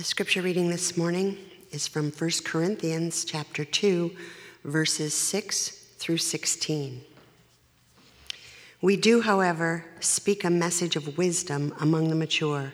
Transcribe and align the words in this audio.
The 0.00 0.04
scripture 0.04 0.40
reading 0.40 0.70
this 0.70 0.96
morning 0.96 1.36
is 1.72 1.86
from 1.86 2.10
1 2.10 2.30
Corinthians 2.42 3.22
chapter 3.22 3.66
2 3.66 4.10
verses 4.64 5.12
6 5.12 5.68
through 5.98 6.16
16. 6.16 7.02
We 8.80 8.96
do, 8.96 9.20
however, 9.20 9.84
speak 10.00 10.42
a 10.42 10.48
message 10.48 10.96
of 10.96 11.18
wisdom 11.18 11.74
among 11.80 12.08
the 12.08 12.14
mature, 12.14 12.72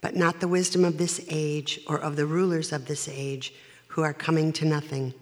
but 0.00 0.16
not 0.16 0.40
the 0.40 0.48
wisdom 0.48 0.86
of 0.86 0.96
this 0.96 1.22
age 1.28 1.80
or 1.86 1.98
of 1.98 2.16
the 2.16 2.24
rulers 2.24 2.72
of 2.72 2.86
this 2.86 3.08
age 3.08 3.52
who 3.88 4.00
are 4.00 4.14
coming 4.14 4.50
to 4.54 4.64
nothing. 4.64 5.12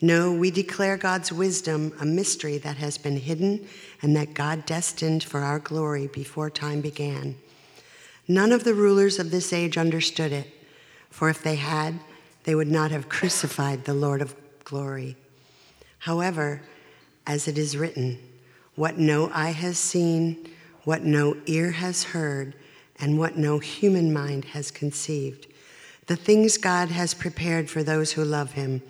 No, 0.00 0.32
we 0.32 0.52
declare 0.52 0.96
God's 0.96 1.32
wisdom 1.32 1.94
a 2.00 2.04
mystery 2.04 2.58
that 2.58 2.76
has 2.76 2.96
been 2.96 3.16
hidden 3.16 3.66
and 4.02 4.14
that 4.14 4.34
God 4.34 4.64
destined 4.66 5.24
for 5.24 5.40
our 5.40 5.58
glory 5.58 6.06
before 6.06 6.48
time 6.48 6.80
began. 6.80 7.34
None 8.28 8.52
of 8.52 8.62
the 8.62 8.74
rulers 8.74 9.18
of 9.18 9.32
this 9.32 9.52
age 9.52 9.76
understood 9.76 10.30
it, 10.30 10.52
for 11.10 11.28
if 11.28 11.42
they 11.42 11.56
had, 11.56 11.98
they 12.44 12.54
would 12.54 12.70
not 12.70 12.90
have 12.90 13.08
crucified 13.08 13.84
the 13.84 13.94
Lord 13.94 14.22
of 14.22 14.34
glory. 14.64 15.16
However, 15.98 16.62
as 17.26 17.48
it 17.48 17.58
is 17.58 17.76
written, 17.76 18.18
what 18.74 18.98
no 18.98 19.30
eye 19.32 19.50
has 19.50 19.78
seen, 19.78 20.48
what 20.84 21.02
no 21.02 21.36
ear 21.46 21.72
has 21.72 22.04
heard, 22.04 22.54
and 22.98 23.18
what 23.18 23.36
no 23.36 23.58
human 23.58 24.12
mind 24.12 24.46
has 24.46 24.70
conceived, 24.70 25.46
the 26.06 26.16
things 26.16 26.56
God 26.56 26.88
has 26.88 27.14
prepared 27.14 27.68
for 27.68 27.82
those 27.82 28.12
who 28.12 28.24
love 28.24 28.52
him 28.52 28.82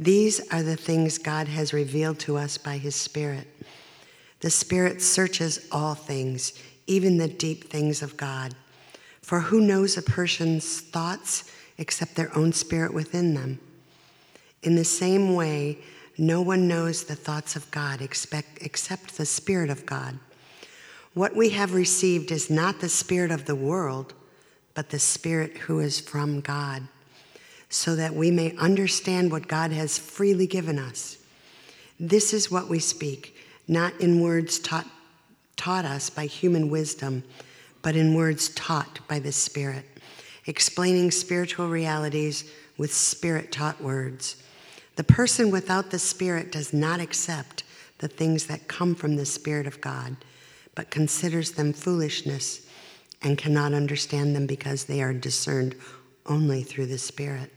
these 0.00 0.40
are 0.50 0.62
the 0.62 0.76
things 0.76 1.18
God 1.18 1.46
has 1.46 1.74
revealed 1.74 2.18
to 2.20 2.38
us 2.38 2.56
by 2.56 2.78
his 2.78 2.96
Spirit. 2.96 3.46
The 4.40 4.48
Spirit 4.48 5.02
searches 5.02 5.68
all 5.70 5.94
things, 5.94 6.54
even 6.86 7.18
the 7.18 7.28
deep 7.28 7.64
things 7.64 8.00
of 8.00 8.16
God. 8.16 8.54
For 9.30 9.38
who 9.38 9.60
knows 9.60 9.96
a 9.96 10.02
person's 10.02 10.80
thoughts 10.80 11.44
except 11.78 12.16
their 12.16 12.36
own 12.36 12.52
spirit 12.52 12.92
within 12.92 13.34
them? 13.34 13.60
In 14.64 14.74
the 14.74 14.84
same 14.84 15.36
way, 15.36 15.78
no 16.18 16.42
one 16.42 16.66
knows 16.66 17.04
the 17.04 17.14
thoughts 17.14 17.54
of 17.54 17.70
God 17.70 18.02
except 18.02 19.16
the 19.16 19.24
Spirit 19.24 19.70
of 19.70 19.86
God. 19.86 20.18
What 21.14 21.36
we 21.36 21.50
have 21.50 21.74
received 21.74 22.32
is 22.32 22.50
not 22.50 22.80
the 22.80 22.88
Spirit 22.88 23.30
of 23.30 23.44
the 23.44 23.54
world, 23.54 24.14
but 24.74 24.90
the 24.90 24.98
Spirit 24.98 25.58
who 25.58 25.78
is 25.78 26.00
from 26.00 26.40
God 26.40 26.88
so 27.68 27.94
that 27.94 28.16
we 28.16 28.32
may 28.32 28.56
understand 28.56 29.30
what 29.30 29.46
God 29.46 29.70
has 29.70 29.96
freely 29.96 30.48
given 30.48 30.76
us. 30.76 31.18
This 32.00 32.34
is 32.34 32.50
what 32.50 32.68
we 32.68 32.80
speak, 32.80 33.36
not 33.68 34.00
in 34.00 34.20
words 34.20 34.58
taught, 34.58 34.88
taught 35.56 35.84
us 35.84 36.10
by 36.10 36.26
human 36.26 36.68
wisdom, 36.68 37.22
but 37.82 37.96
in 37.96 38.14
words 38.14 38.50
taught 38.50 39.00
by 39.08 39.18
the 39.18 39.32
Spirit, 39.32 39.84
explaining 40.46 41.10
spiritual 41.10 41.68
realities 41.68 42.50
with 42.76 42.92
Spirit 42.92 43.52
taught 43.52 43.82
words. 43.82 44.42
The 44.96 45.04
person 45.04 45.50
without 45.50 45.90
the 45.90 45.98
Spirit 45.98 46.52
does 46.52 46.72
not 46.72 47.00
accept 47.00 47.62
the 47.98 48.08
things 48.08 48.46
that 48.46 48.68
come 48.68 48.94
from 48.94 49.16
the 49.16 49.26
Spirit 49.26 49.66
of 49.66 49.80
God, 49.80 50.16
but 50.74 50.90
considers 50.90 51.52
them 51.52 51.72
foolishness 51.72 52.66
and 53.22 53.36
cannot 53.36 53.74
understand 53.74 54.34
them 54.34 54.46
because 54.46 54.84
they 54.84 55.02
are 55.02 55.12
discerned 55.12 55.74
only 56.26 56.62
through 56.62 56.86
the 56.86 56.98
Spirit. 56.98 57.52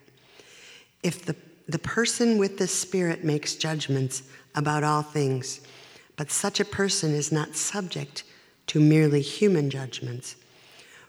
If 1.01 1.25
the, 1.25 1.35
the 1.67 1.79
person 1.79 2.37
with 2.37 2.57
the 2.57 2.67
Spirit 2.67 3.23
makes 3.23 3.55
judgments 3.55 4.23
about 4.55 4.83
all 4.83 5.01
things, 5.01 5.61
but 6.15 6.31
such 6.31 6.59
a 6.59 6.65
person 6.65 7.13
is 7.13 7.31
not 7.31 7.55
subject 7.55 8.23
to 8.67 8.79
merely 8.79 9.21
human 9.21 9.69
judgments. 9.69 10.35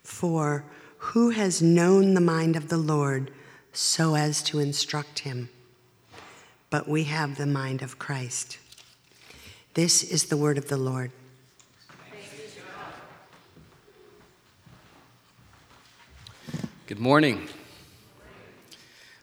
For 0.03 0.65
who 0.99 1.31
has 1.31 1.61
known 1.63 2.15
the 2.15 2.21
mind 2.21 2.57
of 2.57 2.69
the 2.69 2.77
Lord 2.77 3.31
so 3.73 4.15
as 4.15 4.43
to 4.45 4.59
instruct 4.59 5.21
him? 5.21 5.49
But 6.71 6.89
we 6.89 7.05
have 7.05 7.37
the 7.37 7.47
mind 7.47 7.83
of 7.83 7.99
Christ. 7.99 8.59
This 9.75 10.03
is 10.03 10.27
the 10.27 10.37
word 10.37 10.59
of 10.59 10.69
the 10.69 10.77
Lord. 10.77 11.11
Good 16.87 16.99
morning. 16.99 17.49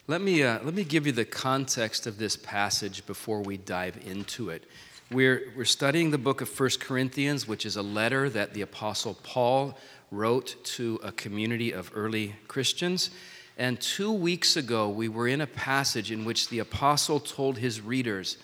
Let 0.07 0.21
me, 0.21 0.43
uh, 0.43 0.59
let 0.63 0.73
me 0.73 0.83
give 0.83 1.05
you 1.05 1.11
the 1.11 1.25
context 1.25 2.07
of 2.07 2.17
this 2.17 2.35
passage 2.35 3.05
before 3.05 3.41
we 3.41 3.55
dive 3.55 3.97
into 4.05 4.49
it. 4.49 4.65
We're, 5.11 5.51
we're 5.57 5.65
studying 5.65 6.11
the 6.11 6.17
book 6.17 6.39
of 6.39 6.47
First 6.47 6.79
Corinthians, 6.79 7.45
which 7.45 7.65
is 7.65 7.75
a 7.75 7.81
letter 7.81 8.29
that 8.29 8.53
the 8.53 8.61
Apostle 8.61 9.17
Paul 9.23 9.77
wrote 10.09 10.55
to 10.63 11.01
a 11.03 11.11
community 11.11 11.73
of 11.73 11.91
early 11.93 12.35
Christians. 12.47 13.09
And 13.57 13.81
two 13.81 14.13
weeks 14.13 14.55
ago, 14.55 14.87
we 14.87 15.09
were 15.09 15.27
in 15.27 15.41
a 15.41 15.47
passage 15.47 16.11
in 16.11 16.23
which 16.23 16.47
the 16.47 16.59
Apostle 16.59 17.19
told 17.19 17.57
his 17.57 17.81
readers 17.81 18.37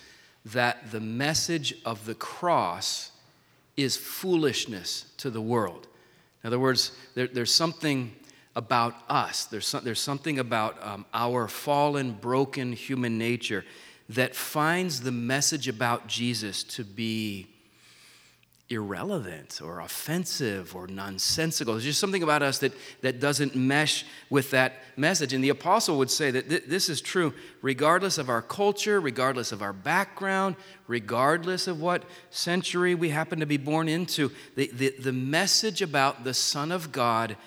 that 0.44 0.92
the 0.92 1.00
message 1.00 1.74
of 1.86 2.06
the 2.06 2.16
cross 2.16 3.12
is 3.78 3.96
foolishness 3.96 5.06
to 5.20 5.30
the 5.30 5.40
world. 5.40 5.88
In 6.44 6.48
other 6.48 6.60
words, 6.60 6.92
there, 7.16 7.28
there's 7.28 7.54
something 7.54 8.14
about 8.58 8.94
us. 9.08 9.46
There's, 9.46 9.68
some, 9.68 9.86
there's 9.86 10.02
something 10.02 10.38
about 10.38 10.86
um, 10.86 11.06
our 11.14 11.48
fallen, 11.48 12.12
broken 12.12 12.74
human 12.74 13.18
nature 13.18 13.64
that 14.10 14.36
finds 14.36 15.02
the 15.02 15.12
message 15.12 15.68
about 15.68 16.08
Jesus 16.08 16.64
to 16.64 16.84
be 16.84 17.48
irrelevant 18.70 19.62
or 19.64 19.80
offensive 19.80 20.76
or 20.76 20.88
nonsensical. 20.88 21.74
There's 21.74 21.86
just 21.86 22.00
something 22.00 22.24
about 22.24 22.42
us 22.42 22.60
that, 22.60 22.74
that 23.02 23.20
doesn't 23.20 23.56
mesh 23.56 24.06
with 24.30 24.52
that 24.52 24.74
message. 24.98 25.32
And 25.32 25.42
the 25.42 25.50
apostle 25.50 25.98
would 26.00 26.12
say 26.12 26.32
that 26.32 26.50
th- 26.50 26.64
this 26.68 26.90
is 26.90 27.00
true 27.00 27.34
regardless 27.62 28.18
of 28.18 28.30
our 28.30 28.42
culture, 28.42 29.00
regardless 29.00 29.54
of 29.54 29.62
our 29.62 29.72
background, 29.72 30.58
regardless 30.88 31.68
of 31.68 31.80
what 31.80 32.04
century 32.30 32.94
we 32.94 33.10
happen 33.10 33.40
to 33.40 33.46
be 33.46 33.58
born 33.58 33.88
into. 33.88 34.32
The, 34.56 34.70
the, 34.74 34.90
the 35.00 35.14
message 35.14 35.82
about 35.82 36.26
the 36.26 36.34
Son 36.34 36.72
of 36.72 36.92
God 36.92 37.38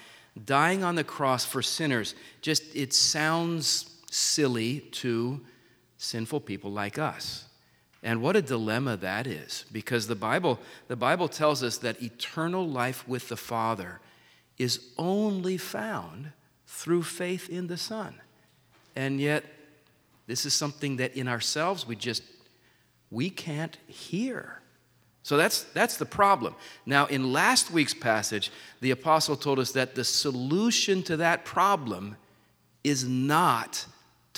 dying 0.42 0.82
on 0.82 0.94
the 0.94 1.04
cross 1.04 1.44
for 1.44 1.60
sinners, 1.60 2.15
just 2.41 2.62
it 2.75 2.94
sounds 2.94 3.91
silly 4.10 4.81
to 4.81 5.41
sinful 6.00 6.41
people 6.41 6.72
like 6.72 6.99
us. 6.99 7.44
And 8.03 8.22
what 8.22 8.34
a 8.34 8.43
dilemma 8.43 8.97
that 8.97 9.27
is 9.27 9.66
because 9.71 10.06
the 10.06 10.15
Bible 10.15 10.59
the 10.88 10.97
Bible 10.97 11.28
tells 11.28 11.62
us 11.62 11.78
that 11.78 12.03
eternal 12.03 12.66
life 12.66 13.06
with 13.06 13.28
the 13.28 13.37
Father 13.37 14.00
is 14.56 14.81
only 14.97 15.59
found 15.59 16.33
through 16.66 17.03
faith 17.03 17.50
in 17.50 17.66
the 17.66 17.77
Son. 17.77 18.15
And 18.97 19.21
yet 19.21 19.44
this 20.27 20.47
is 20.47 20.55
something 20.55 20.97
that 20.97 21.15
in 21.15 21.28
ourselves 21.28 21.87
we 21.87 21.97
just 21.97 22.22
we 23.10 23.28
can't 23.28 23.77
hear. 23.87 24.60
So 25.22 25.37
that's, 25.37 25.65
that's 25.65 25.99
the 25.99 26.06
problem. 26.06 26.55
Now, 26.87 27.05
in 27.06 27.33
last 27.33 27.71
week's 27.71 27.93
passage, 27.93 28.50
the 28.81 28.93
apostle 28.93 29.37
told 29.37 29.59
us 29.59 29.72
that 29.72 29.94
the 29.94 30.05
solution 30.05 31.03
to 31.03 31.19
that 31.19 31.44
problem 31.44 32.16
is 32.83 33.05
not 33.05 33.84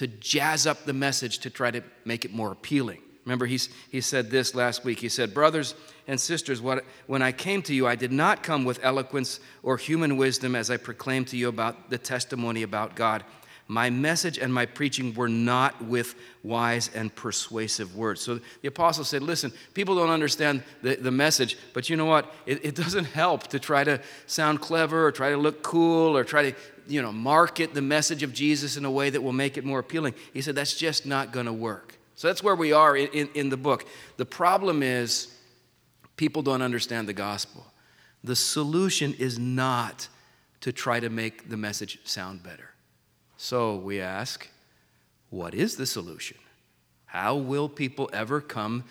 to 0.02 0.08
jazz 0.08 0.66
up 0.66 0.84
the 0.84 0.92
message 0.92 1.38
to 1.38 1.48
try 1.48 1.70
to 1.70 1.80
make 2.04 2.24
it 2.24 2.32
more 2.32 2.50
appealing. 2.50 3.00
Remember, 3.24 3.46
he's, 3.46 3.68
he 3.88 4.00
said 4.00 4.32
this 4.32 4.52
last 4.52 4.84
week. 4.84 4.98
He 4.98 5.08
said, 5.08 5.32
Brothers 5.32 5.76
and 6.08 6.20
sisters, 6.20 6.60
what, 6.60 6.84
when 7.06 7.22
I 7.22 7.30
came 7.30 7.62
to 7.62 7.72
you, 7.72 7.86
I 7.86 7.94
did 7.94 8.10
not 8.10 8.42
come 8.42 8.64
with 8.64 8.80
eloquence 8.82 9.38
or 9.62 9.76
human 9.76 10.16
wisdom 10.16 10.56
as 10.56 10.72
I 10.72 10.76
proclaimed 10.76 11.28
to 11.28 11.36
you 11.36 11.46
about 11.46 11.88
the 11.88 11.98
testimony 11.98 12.64
about 12.64 12.96
God. 12.96 13.22
My 13.68 13.90
message 13.90 14.38
and 14.38 14.52
my 14.52 14.66
preaching 14.66 15.14
were 15.14 15.28
not 15.28 15.80
with 15.84 16.16
wise 16.42 16.90
and 16.94 17.14
persuasive 17.14 17.94
words. 17.94 18.20
So 18.20 18.40
the 18.60 18.68
apostle 18.68 19.04
said, 19.04 19.22
Listen, 19.22 19.52
people 19.72 19.94
don't 19.94 20.10
understand 20.10 20.64
the, 20.82 20.96
the 20.96 21.12
message, 21.12 21.56
but 21.72 21.88
you 21.88 21.96
know 21.96 22.06
what? 22.06 22.34
It, 22.44 22.64
it 22.64 22.74
doesn't 22.74 23.04
help 23.04 23.46
to 23.48 23.60
try 23.60 23.84
to 23.84 24.00
sound 24.26 24.60
clever 24.60 25.06
or 25.06 25.12
try 25.12 25.30
to 25.30 25.36
look 25.36 25.62
cool 25.62 26.16
or 26.16 26.24
try 26.24 26.50
to 26.50 26.56
you 26.86 27.02
know, 27.02 27.12
market 27.12 27.74
the 27.74 27.82
message 27.82 28.22
of 28.22 28.32
Jesus 28.32 28.76
in 28.76 28.84
a 28.84 28.90
way 28.90 29.10
that 29.10 29.22
will 29.22 29.32
make 29.32 29.56
it 29.56 29.64
more 29.64 29.78
appealing. 29.78 30.14
He 30.32 30.42
said, 30.42 30.54
That's 30.54 30.74
just 30.74 31.06
not 31.06 31.32
going 31.32 31.46
to 31.46 31.52
work. 31.52 31.98
So 32.14 32.28
that's 32.28 32.42
where 32.42 32.54
we 32.54 32.72
are 32.72 32.96
in, 32.96 33.08
in, 33.08 33.28
in 33.34 33.48
the 33.48 33.56
book. 33.56 33.86
The 34.16 34.26
problem 34.26 34.82
is 34.82 35.34
people 36.16 36.42
don't 36.42 36.62
understand 36.62 37.08
the 37.08 37.12
gospel. 37.12 37.66
The 38.22 38.36
solution 38.36 39.14
is 39.14 39.38
not 39.38 40.08
to 40.60 40.72
try 40.72 41.00
to 41.00 41.10
make 41.10 41.48
the 41.48 41.56
message 41.56 41.98
sound 42.04 42.42
better. 42.42 42.70
So 43.36 43.76
we 43.76 44.00
ask, 44.00 44.48
what 45.30 45.54
is 45.54 45.76
the 45.76 45.86
solution? 45.86 46.36
How 47.06 47.34
will 47.36 47.68
people 47.68 48.08
ever 48.12 48.40
come 48.40 48.84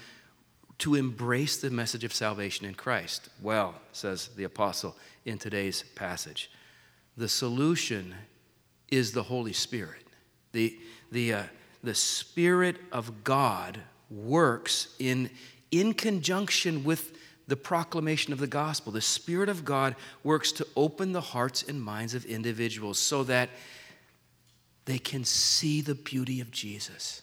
to 0.79 0.95
embrace 0.95 1.57
the 1.57 1.69
message 1.69 2.03
of 2.03 2.13
salvation 2.13 2.65
in 2.65 2.73
Christ? 2.73 3.29
Well, 3.41 3.75
says 3.93 4.29
the 4.35 4.43
apostle 4.43 4.95
in 5.25 5.37
today's 5.37 5.83
passage, 5.95 6.51
the 7.21 7.29
solution 7.29 8.15
is 8.89 9.11
the 9.11 9.23
Holy 9.23 9.53
Spirit. 9.53 10.03
The, 10.53 10.75
the, 11.11 11.33
uh, 11.33 11.43
the 11.83 11.93
Spirit 11.93 12.77
of 12.91 13.23
God 13.23 13.79
works 14.09 14.95
in, 14.97 15.29
in 15.69 15.93
conjunction 15.93 16.83
with 16.83 17.15
the 17.47 17.55
proclamation 17.55 18.33
of 18.33 18.39
the 18.39 18.47
gospel. 18.47 18.91
The 18.91 19.01
Spirit 19.01 19.49
of 19.49 19.63
God 19.63 19.95
works 20.23 20.51
to 20.53 20.67
open 20.75 21.11
the 21.11 21.21
hearts 21.21 21.61
and 21.63 21.81
minds 21.81 22.15
of 22.15 22.25
individuals 22.25 22.97
so 22.97 23.23
that 23.25 23.49
they 24.85 24.97
can 24.97 25.23
see 25.23 25.81
the 25.81 25.95
beauty 25.95 26.41
of 26.41 26.49
Jesus 26.49 27.21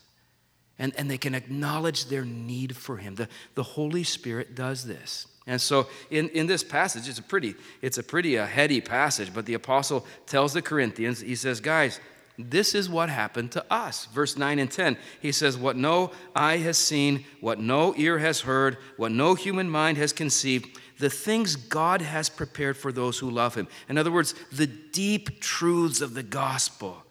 and, 0.79 0.95
and 0.97 1.11
they 1.11 1.19
can 1.19 1.35
acknowledge 1.35 2.06
their 2.06 2.25
need 2.25 2.77
for 2.77 2.99
him. 2.99 3.17
The, 3.17 3.29
the 3.56 3.65
Holy 3.65 4.05
Spirit 4.05 4.55
does 4.55 4.85
this. 4.85 5.27
And 5.49 5.61
so 5.61 5.89
in, 6.11 6.29
in 6.29 6.47
this 6.47 6.62
passage, 6.62 7.09
it's 7.09 7.19
a 7.19 7.23
pretty, 7.23 7.55
it's 7.81 7.97
a 7.97 8.03
pretty 8.03 8.39
uh, 8.39 8.47
heady 8.47 8.83
passage, 8.83 9.33
but 9.33 9.47
the 9.47 9.55
apostle 9.55 10.06
tells 10.27 10.53
the 10.53 10.61
Corinthians, 10.61 11.21
he 11.21 11.35
says, 11.35 11.59
guys, 11.59 11.99
this 12.39 12.75
is 12.75 12.89
what 12.89 13.09
happened 13.09 13.50
to 13.53 13.65
us. 13.73 14.05
Verse 14.06 14.37
9 14.37 14.59
and 14.59 14.71
10, 14.71 14.97
he 15.21 15.33
says, 15.33 15.56
What 15.56 15.77
no 15.77 16.12
eye 16.37 16.59
has 16.59 16.79
seen, 16.79 17.25
what 17.41 17.59
no 17.59 17.95
ear 17.97 18.19
has 18.19 18.43
heard, 18.43 18.77
what 18.97 19.11
no 19.11 19.35
human 19.35 19.69
mind 19.69 19.97
has 19.97 20.12
conceived, 20.12 20.79
the 20.99 21.11
things 21.11 21.56
God 21.56 22.00
has 22.03 22.29
prepared 22.29 22.77
for 22.77 22.93
those 22.93 23.19
who 23.19 23.29
love 23.29 23.56
him. 23.56 23.67
In 23.89 23.99
other 23.99 24.12
words, 24.12 24.35
the 24.53 24.69
deep 24.69 25.41
truths 25.41 26.00
of 26.00 26.15
the 26.15 26.23
gospel. 26.23 27.05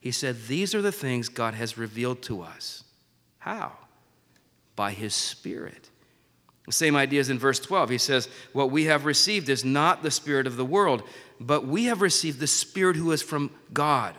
He 0.00 0.10
said, 0.10 0.46
These 0.48 0.74
are 0.74 0.82
the 0.82 0.90
things 0.90 1.28
God 1.28 1.54
has 1.54 1.78
revealed 1.78 2.22
to 2.22 2.42
us. 2.42 2.82
How? 3.38 3.72
By 4.74 4.90
his 4.90 5.14
Spirit. 5.14 5.90
The 6.66 6.72
same 6.72 6.96
idea 6.96 7.20
is 7.20 7.28
in 7.28 7.38
verse 7.38 7.60
12. 7.60 7.90
He 7.90 7.98
says, 7.98 8.28
What 8.52 8.70
we 8.70 8.84
have 8.84 9.04
received 9.04 9.48
is 9.48 9.64
not 9.64 10.02
the 10.02 10.10
Spirit 10.10 10.46
of 10.46 10.56
the 10.56 10.64
world, 10.64 11.02
but 11.38 11.66
we 11.66 11.84
have 11.84 12.00
received 12.00 12.40
the 12.40 12.46
Spirit 12.46 12.96
who 12.96 13.12
is 13.12 13.22
from 13.22 13.50
God. 13.72 14.14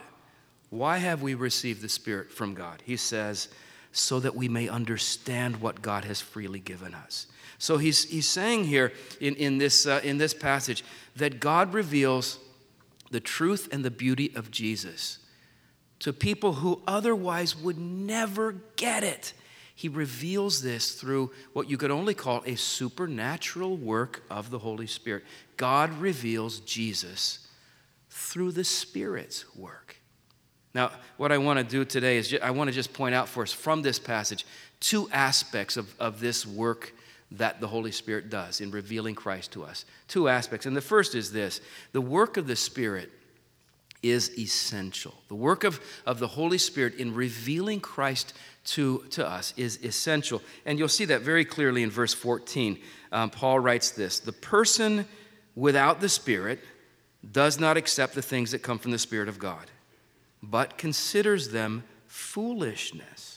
Why 0.70 0.98
have 0.98 1.22
we 1.22 1.34
received 1.34 1.82
the 1.82 1.88
Spirit 1.88 2.30
from 2.30 2.54
God? 2.54 2.82
He 2.84 2.96
says, 2.96 3.48
So 3.90 4.20
that 4.20 4.36
we 4.36 4.48
may 4.48 4.68
understand 4.68 5.60
what 5.60 5.82
God 5.82 6.04
has 6.04 6.20
freely 6.20 6.60
given 6.60 6.94
us. 6.94 7.26
So 7.58 7.78
he's, 7.78 8.04
he's 8.04 8.28
saying 8.28 8.64
here 8.64 8.92
in, 9.20 9.34
in, 9.36 9.58
this, 9.58 9.86
uh, 9.86 10.00
in 10.04 10.18
this 10.18 10.34
passage 10.34 10.84
that 11.16 11.40
God 11.40 11.72
reveals 11.72 12.38
the 13.10 13.20
truth 13.20 13.68
and 13.72 13.84
the 13.84 13.90
beauty 13.90 14.32
of 14.34 14.50
Jesus 14.50 15.18
to 16.00 16.12
people 16.12 16.54
who 16.54 16.82
otherwise 16.86 17.56
would 17.56 17.78
never 17.78 18.52
get 18.76 19.02
it. 19.02 19.32
He 19.76 19.90
reveals 19.90 20.62
this 20.62 20.92
through 20.92 21.32
what 21.52 21.68
you 21.68 21.76
could 21.76 21.90
only 21.90 22.14
call 22.14 22.42
a 22.46 22.56
supernatural 22.56 23.76
work 23.76 24.22
of 24.30 24.50
the 24.50 24.58
Holy 24.58 24.86
Spirit. 24.86 25.22
God 25.58 25.92
reveals 25.98 26.60
Jesus 26.60 27.46
through 28.08 28.52
the 28.52 28.64
Spirit's 28.64 29.44
work. 29.54 29.96
Now, 30.74 30.92
what 31.18 31.30
I 31.30 31.36
want 31.36 31.58
to 31.58 31.64
do 31.64 31.84
today 31.84 32.16
is 32.16 32.34
I 32.42 32.50
want 32.52 32.68
to 32.68 32.74
just 32.74 32.94
point 32.94 33.14
out 33.14 33.28
for 33.28 33.42
us 33.42 33.52
from 33.52 33.82
this 33.82 33.98
passage 33.98 34.46
two 34.80 35.10
aspects 35.12 35.76
of, 35.76 35.94
of 36.00 36.20
this 36.20 36.46
work 36.46 36.94
that 37.32 37.60
the 37.60 37.68
Holy 37.68 37.92
Spirit 37.92 38.30
does 38.30 38.62
in 38.62 38.70
revealing 38.70 39.14
Christ 39.14 39.52
to 39.52 39.64
us. 39.64 39.84
Two 40.08 40.28
aspects. 40.28 40.64
And 40.64 40.74
the 40.74 40.80
first 40.80 41.14
is 41.14 41.32
this 41.32 41.60
the 41.92 42.00
work 42.00 42.38
of 42.38 42.46
the 42.46 42.56
Spirit 42.56 43.10
is 44.02 44.36
essential. 44.38 45.14
The 45.28 45.34
work 45.34 45.64
of, 45.64 45.80
of 46.04 46.18
the 46.18 46.28
Holy 46.28 46.58
Spirit 46.58 46.94
in 46.96 47.14
revealing 47.14 47.80
Christ 47.80 48.34
to, 48.66 49.04
to 49.10 49.26
us 49.26 49.54
is 49.56 49.78
essential. 49.82 50.42
And 50.64 50.78
you'll 50.78 50.88
see 50.88 51.06
that 51.06 51.22
very 51.22 51.44
clearly 51.44 51.82
in 51.82 51.90
verse 51.90 52.14
14. 52.14 52.78
Um, 53.12 53.30
Paul 53.30 53.60
writes 53.60 53.90
this 53.90 54.20
The 54.20 54.32
person 54.32 55.06
without 55.54 56.00
the 56.00 56.08
Spirit 56.08 56.60
does 57.32 57.58
not 57.58 57.76
accept 57.76 58.14
the 58.14 58.22
things 58.22 58.50
that 58.52 58.62
come 58.62 58.78
from 58.78 58.92
the 58.92 58.98
Spirit 58.98 59.28
of 59.28 59.38
God, 59.38 59.70
but 60.42 60.78
considers 60.78 61.50
them 61.50 61.84
foolishness 62.06 63.35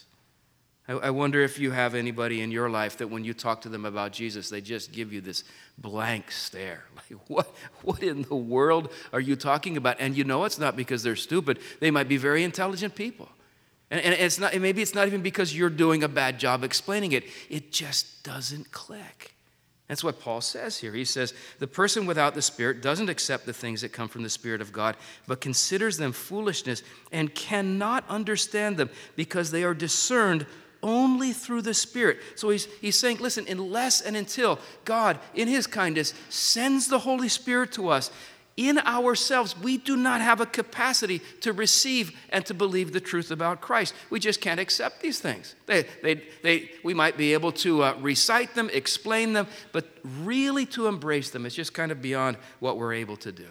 I, 0.89 1.11
wonder 1.11 1.41
if 1.41 1.59
you 1.59 1.69
have 1.69 1.93
anybody 1.93 2.41
in 2.41 2.49
your 2.49 2.67
life 2.67 2.97
that 2.97 3.07
when 3.07 3.23
you 3.23 3.35
talk 3.35 3.61
to 3.61 3.69
them 3.69 3.85
about 3.85 4.11
Jesus, 4.11 4.49
they 4.49 4.59
just 4.59 4.91
give 4.91 5.13
you 5.13 5.21
this 5.21 5.43
blank 5.77 6.31
stare. 6.31 6.83
Like, 6.95 7.29
what, 7.29 7.47
what 7.81 8.03
in 8.03 8.23
the 8.23 8.35
world 8.35 8.91
are 9.13 9.19
you 9.19 9.35
talking 9.35 9.77
about? 9.77 9.97
And 9.99 10.15
you 10.15 10.23
know 10.23 10.45
it's 10.45 10.59
not 10.59 10.75
because 10.75 11.01
they're 11.01 11.15
stupid, 11.15 11.59
they 11.79 11.91
might 11.91 12.07
be 12.07 12.17
very 12.17 12.43
intelligent 12.43 12.95
people. 12.95 13.29
And, 13.91 13.99
and 14.01 14.13
it's 14.13 14.39
not, 14.39 14.55
maybe 14.59 14.81
it's 14.81 14.93
not 14.93 15.07
even 15.07 15.21
because 15.21 15.55
you're 15.55 15.69
doing 15.69 16.03
a 16.03 16.07
bad 16.07 16.39
job 16.39 16.63
explaining 16.63 17.11
it, 17.11 17.23
it 17.49 17.71
just 17.71 18.23
doesn't 18.23 18.71
click. 18.71 19.33
That's 19.87 20.03
what 20.03 20.19
Paul 20.19 20.41
says 20.41 20.77
here. 20.77 20.93
He 20.93 21.03
says, 21.03 21.33
The 21.57 21.65
person 21.65 22.05
without 22.05 22.35
the 22.35 22.43
Spirit 22.43 22.83
doesn't 22.83 23.09
accept 23.09 23.47
the 23.47 23.53
things 23.53 23.81
that 23.81 23.89
come 23.89 24.07
from 24.07 24.21
the 24.21 24.29
Spirit 24.29 24.61
of 24.61 24.71
God, 24.71 24.95
but 25.25 25.41
considers 25.41 25.97
them 25.97 26.11
foolishness 26.11 26.83
and 27.11 27.33
cannot 27.33 28.07
understand 28.07 28.77
them 28.77 28.91
because 29.15 29.49
they 29.49 29.63
are 29.63 29.73
discerned 29.73 30.45
only 30.81 31.33
through 31.33 31.61
the 31.61 31.73
Spirit. 31.73 32.19
So 32.35 32.49
he's, 32.49 32.65
he's 32.81 32.99
saying, 32.99 33.17
listen, 33.19 33.45
unless 33.47 34.01
and 34.01 34.15
until 34.15 34.59
God, 34.85 35.19
in 35.33 35.47
His 35.47 35.67
kindness, 35.67 36.13
sends 36.29 36.87
the 36.87 36.99
Holy 36.99 37.29
Spirit 37.29 37.71
to 37.73 37.89
us, 37.89 38.11
in 38.59 38.77
ourselves, 38.79 39.57
we 39.57 39.77
do 39.77 39.95
not 39.95 40.19
have 40.19 40.41
a 40.41 40.45
capacity 40.45 41.21
to 41.39 41.53
receive 41.53 42.11
and 42.29 42.45
to 42.45 42.53
believe 42.53 42.91
the 42.91 42.99
truth 42.99 43.31
about 43.31 43.61
Christ. 43.61 43.93
We 44.09 44.19
just 44.19 44.41
can't 44.41 44.59
accept 44.59 45.01
these 45.01 45.21
things. 45.21 45.55
They, 45.65 45.85
they, 46.03 46.23
they, 46.43 46.71
we 46.83 46.93
might 46.93 47.15
be 47.15 47.31
able 47.31 47.53
to 47.53 47.83
uh, 47.83 47.97
recite 48.01 48.55
them, 48.55 48.69
explain 48.73 49.31
them, 49.31 49.47
but 49.71 49.87
really 50.03 50.65
to 50.67 50.87
embrace 50.87 51.29
them 51.29 51.45
is 51.45 51.55
just 51.55 51.73
kind 51.73 51.89
of 51.89 52.01
beyond 52.01 52.35
what 52.59 52.77
we're 52.77 52.95
able 52.95 53.15
to 53.17 53.31
do. 53.31 53.47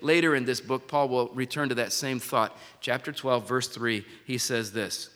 Later 0.00 0.34
in 0.34 0.44
this 0.44 0.60
book, 0.60 0.88
Paul 0.88 1.08
will 1.08 1.28
return 1.28 1.68
to 1.68 1.76
that 1.76 1.92
same 1.92 2.18
thought. 2.18 2.58
Chapter 2.80 3.12
12, 3.12 3.48
verse 3.48 3.68
3, 3.68 4.04
he 4.24 4.36
says 4.36 4.72
this 4.72 5.10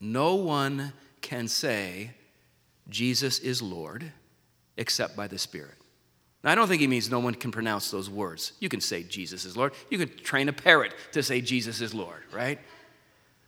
no 0.00 0.34
one 0.34 0.92
can 1.20 1.46
say 1.48 2.12
Jesus 2.88 3.38
is 3.38 3.60
Lord 3.60 4.12
except 4.76 5.14
by 5.16 5.28
the 5.28 5.38
Spirit. 5.38 5.74
Now, 6.42 6.52
I 6.52 6.54
don't 6.54 6.68
think 6.68 6.80
he 6.80 6.86
means 6.86 7.10
no 7.10 7.20
one 7.20 7.34
can 7.34 7.50
pronounce 7.50 7.90
those 7.90 8.08
words. 8.08 8.52
You 8.60 8.70
can 8.70 8.80
say 8.80 9.02
Jesus 9.02 9.44
is 9.44 9.56
Lord. 9.56 9.74
You 9.90 9.98
can 9.98 10.08
train 10.24 10.48
a 10.48 10.52
parrot 10.52 10.94
to 11.12 11.22
say 11.22 11.42
Jesus 11.42 11.82
is 11.82 11.92
Lord, 11.92 12.22
right? 12.32 12.58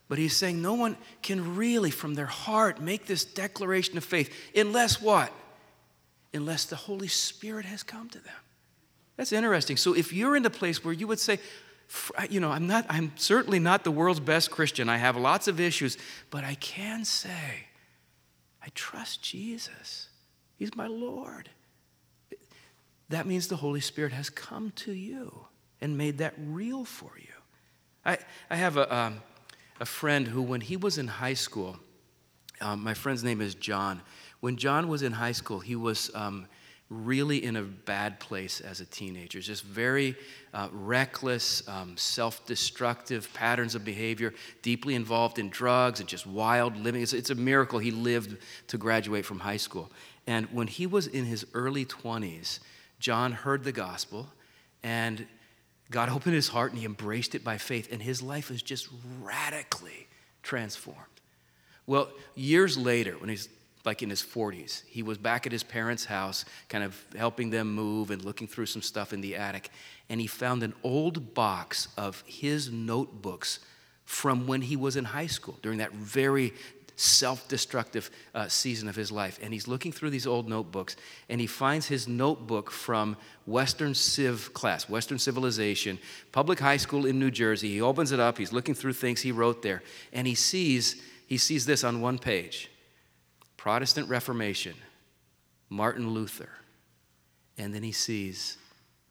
But 0.08 0.19
he's 0.19 0.37
saying 0.37 0.60
no 0.60 0.75
one 0.75 0.99
can 1.22 1.56
really, 1.56 1.90
from 1.90 2.14
their 2.14 2.26
heart, 2.26 2.82
make 2.82 3.06
this 3.06 3.25
declaration 3.25 3.96
of 3.96 4.05
faith 4.05 4.31
unless 4.55 5.00
what? 5.00 5.32
Unless 6.34 6.66
the 6.66 6.76
Holy 6.76 7.08
Spirit 7.08 7.64
has 7.64 7.82
come 7.82 8.10
to 8.10 8.19
them. 8.19 8.34
That's 9.16 9.32
interesting. 9.32 9.78
So 9.78 9.94
if 9.94 10.12
you're 10.12 10.37
in 10.37 10.43
the 10.43 10.50
place 10.50 10.84
where 10.84 10.93
you 10.93 11.06
would 11.06 11.20
say, 11.20 11.38
you 12.31 12.41
know, 12.41 12.50
I'm 12.50 12.67
not, 12.67 12.87
I'm 12.89 13.12
certainly 13.17 13.59
not 13.59 13.85
the 13.85 13.91
world's 13.91 14.21
best 14.21 14.50
Christian. 14.50 14.89
I 14.89 14.97
have 14.97 15.17
lots 15.17 15.49
of 15.49 15.61
issues, 15.61 15.99
but 16.31 16.44
I 16.44 16.55
can 16.55 17.05
say, 17.05 17.67
I 18.62 18.69
trust 18.75 19.23
Jesus. 19.23 20.09
He's 20.56 20.75
my 20.75 20.87
Lord. 20.87 21.50
That 23.09 23.27
means 23.27 23.49
the 23.49 23.56
Holy 23.56 23.81
Spirit 23.81 24.12
has 24.12 24.31
come 24.31 24.73
to 24.77 24.93
you 24.93 25.47
and 25.81 25.99
made 25.99 26.19
that 26.19 26.35
real 26.39 26.85
for 26.85 27.12
you. 27.19 27.27
I, 28.05 28.19
I 28.49 28.56
have 28.56 28.77
a, 28.77 28.94
um, 28.94 29.21
a 29.81 29.84
friend 29.84 30.27
who, 30.27 30.41
when 30.43 30.61
he 30.61 30.77
was 30.77 30.99
in 30.99 31.08
high 31.08 31.34
school, 31.34 31.77
um, 32.61 32.82
my 32.82 32.94
friend's 32.94 33.22
name 33.22 33.41
is 33.41 33.55
John. 33.55 34.01
When 34.41 34.56
John 34.56 34.89
was 34.89 35.03
in 35.03 35.13
high 35.13 35.32
school, 35.32 35.61
he 35.61 35.77
was. 35.77 36.11
Um, 36.15 36.46
really 36.93 37.44
in 37.44 37.56
a 37.56 37.63
bad 37.63 38.20
place 38.20 38.61
as 38.61 38.81
a 38.81 38.84
teenager, 38.84 39.41
just 39.41 39.65
very 39.65 40.15
uh, 40.53 40.69
reckless, 40.72 41.67
um, 41.69 41.96
self 41.96 42.44
destructive 42.46 43.32
patterns 43.34 43.75
of 43.75 43.84
behavior, 43.84 44.34
deeply 44.61 44.94
involved 44.94 45.39
in 45.39 45.49
drugs 45.49 46.01
and 46.01 46.08
just 46.08 46.27
wild 46.27 46.77
living. 46.77 47.03
It's, 47.03 47.13
it's, 47.13 47.31
a 47.31 47.34
miracle 47.34 47.79
he 47.79 47.91
lived 47.91 48.37
to 48.69 48.79
graduate 48.79 49.25
from 49.25 49.41
high 49.41 49.56
school. 49.56 49.91
And 50.27 50.46
when 50.53 50.67
he 50.67 50.87
was 50.87 51.06
in 51.06 51.25
his 51.25 51.46
early 51.55 51.84
20s, 51.84 52.61
John 53.01 53.32
heard 53.32 53.65
the 53.65 53.72
gospel 53.72 54.29
and 54.82 55.27
God 55.91 56.08
opened 56.08 56.34
his 56.34 56.49
heart 56.49 56.72
and 56.72 56.79
he 56.79 56.87
embraced 56.87 57.34
it 57.34 57.44
by 57.44 57.58
faith, 57.58 57.93
and 57.93 58.03
his 58.03 58.22
life 58.22 58.51
was 58.51 58.63
just 58.63 58.89
radically 59.20 60.08
transformed. 60.43 60.99
Well, 61.87 62.08
years 62.34 62.77
later, 62.77 63.13
when 63.19 63.29
he's 63.29 63.49
like 63.84 64.03
in 64.03 64.10
his 64.10 64.22
40s. 64.22 64.82
He 64.86 65.03
was 65.03 65.19
back 65.19 65.46
at 65.46 65.53
his 65.53 65.62
parents' 65.62 66.05
house, 66.05 66.44
kind 66.69 66.84
of 66.84 67.05
helping 67.17 67.51
them 67.51 67.74
move 67.74 68.10
and 68.10 68.24
looking 68.24 68.46
through 68.46 68.67
some 68.67 68.82
stuff 68.82 69.12
in 69.12 69.20
the 69.20 69.36
attic. 69.36 69.70
And 70.08 70.20
he 70.20 70.27
found 70.27 70.62
an 70.62 70.74
old 70.84 71.34
box 71.34 71.89
of 71.96 72.22
his 72.27 72.70
notebooks 72.70 73.60
from 74.05 74.46
when 74.46 74.62
he 74.62 74.77
was 74.77 74.96
in 74.96 75.05
high 75.05 75.27
school 75.27 75.58
during 75.62 75.79
that 75.79 75.93
very 75.93 76.53
self 76.96 77.48
destructive 77.48 78.10
uh, 78.34 78.46
season 78.48 78.89
of 78.89 78.94
his 78.94 79.10
life. 79.10 79.41
And 79.43 79.53
he's 79.53 79.67
looking 79.67 79.91
through 79.91 80.10
these 80.10 80.27
old 80.27 80.48
notebooks 80.48 80.96
and 81.29 81.41
he 81.41 81.46
finds 81.46 81.86
his 81.86 82.06
notebook 82.06 82.70
from 82.70 83.17
Western 83.46 83.94
Civ 83.94 84.53
class, 84.55 84.89
Western 84.89 85.19
Civilization, 85.19 85.98
public 86.31 86.60
high 86.60 86.77
school 86.77 87.06
in 87.06 87.19
New 87.19 87.31
Jersey. 87.31 87.70
He 87.70 87.81
opens 87.81 88.12
it 88.12 88.20
up, 88.20 88.39
he's 88.39 88.53
looking 88.53 88.74
through 88.74 88.93
things 88.93 89.22
he 89.22 89.32
wrote 89.32 89.62
there, 89.62 89.82
and 90.12 90.27
he 90.27 90.34
sees, 90.34 91.03
he 91.27 91.39
sees 91.39 91.67
this 91.67 91.82
on 91.82 92.01
one 92.01 92.19
page 92.19 92.69
Protestant 93.62 94.08
Reformation, 94.08 94.74
Martin 95.70 96.10
Luther, 96.10 96.48
and 97.56 97.72
then 97.72 97.84
he 97.84 97.92
sees 97.92 98.58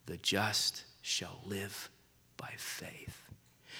the 0.04 0.18
just 0.18 0.84
shall 1.00 1.40
live 1.46 1.88
by 2.36 2.50
faith 2.58 3.22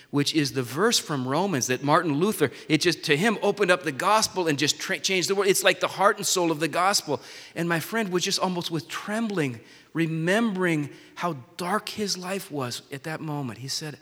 which 0.08 0.34
is 0.34 0.52
the 0.52 0.62
verse 0.62 0.98
from 0.98 1.28
Romans 1.28 1.66
that 1.66 1.82
Martin 1.82 2.14
Luther, 2.14 2.50
it 2.68 2.80
just 2.80 3.04
to 3.04 3.16
him 3.16 3.38
opened 3.42 3.70
up 3.70 3.82
the 3.82 3.92
gospel 3.92 4.48
and 4.48 4.58
just 4.58 4.78
tra- 4.78 4.98
changed 4.98 5.28
the 5.28 5.34
world. 5.34 5.48
It's 5.48 5.62
like 5.62 5.80
the 5.80 5.88
heart 5.88 6.16
and 6.16 6.26
soul 6.26 6.50
of 6.50 6.60
the 6.60 6.68
gospel. 6.68 7.20
And 7.54 7.68
my 7.68 7.80
friend 7.80 8.10
was 8.10 8.22
just 8.22 8.38
almost 8.38 8.70
with 8.70 8.88
trembling, 8.88 9.60
remembering 9.94 10.90
how 11.14 11.36
dark 11.56 11.88
his 11.88 12.18
life 12.18 12.50
was 12.50 12.82
at 12.92 13.04
that 13.04 13.20
moment. 13.22 13.58
He 13.58 13.68
said, 13.68 13.98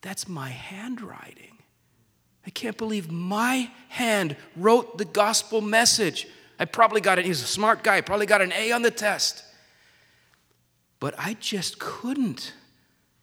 That's 0.00 0.26
my 0.26 0.48
handwriting. 0.48 1.49
I 2.46 2.50
can't 2.50 2.76
believe 2.76 3.10
my 3.10 3.70
hand 3.88 4.36
wrote 4.56 4.98
the 4.98 5.04
gospel 5.04 5.60
message. 5.60 6.26
I 6.58 6.64
probably 6.64 7.00
got 7.00 7.18
it. 7.18 7.24
He's 7.24 7.42
a 7.42 7.46
smart 7.46 7.82
guy, 7.84 8.00
probably 8.00 8.26
got 8.26 8.42
an 8.42 8.52
A 8.52 8.72
on 8.72 8.82
the 8.82 8.90
test. 8.90 9.44
But 10.98 11.14
I 11.18 11.34
just 11.40 11.78
couldn't. 11.78 12.52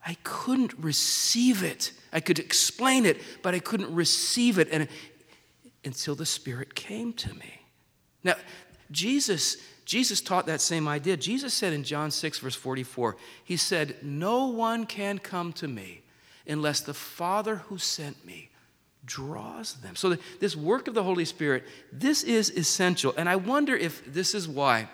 I 0.05 0.17
couldn't 0.24 0.74
receive 0.79 1.63
it. 1.63 1.91
I 2.13 2.19
could 2.19 2.39
explain 2.39 3.05
it, 3.05 3.21
but 3.43 3.53
I 3.53 3.59
couldn't 3.59 3.93
receive 3.93 4.57
it 4.57 4.69
and, 4.71 4.88
until 5.83 6.15
the 6.15 6.25
Spirit 6.25 6.75
came 6.75 7.13
to 7.13 7.33
me. 7.33 7.62
Now, 8.24 8.36
Jesus, 8.89 9.57
Jesus 9.86 10.21
taught 10.21 10.45
that 10.45 10.62
same 10.62 10.88
idea. 10.88 11.17
Jesus 11.17 11.53
said 11.53 11.74
in 11.74 11.83
John 11.83 12.09
6, 12.12 12.39
verse 12.39 12.55
44, 12.55 13.17
He 13.43 13.57
said, 13.57 13.97
No 14.01 14.47
one 14.47 14.86
can 14.86 15.19
come 15.19 15.53
to 15.53 15.67
me 15.67 16.01
unless 16.47 16.79
the 16.79 16.93
Father 16.93 17.57
who 17.57 17.77
sent 17.77 18.25
me 18.25 18.50
draws 19.07 19.73
them. 19.75 19.95
So, 19.95 20.15
this 20.39 20.55
work 20.55 20.87
of 20.87 20.93
the 20.93 21.01
Holy 21.01 21.25
Spirit, 21.25 21.63
this 21.91 22.21
is 22.23 22.51
essential. 22.51 23.13
And 23.17 23.27
I 23.27 23.37
wonder 23.37 23.75
if 23.75 24.05
this 24.13 24.35
is 24.35 24.47
why. 24.47 24.87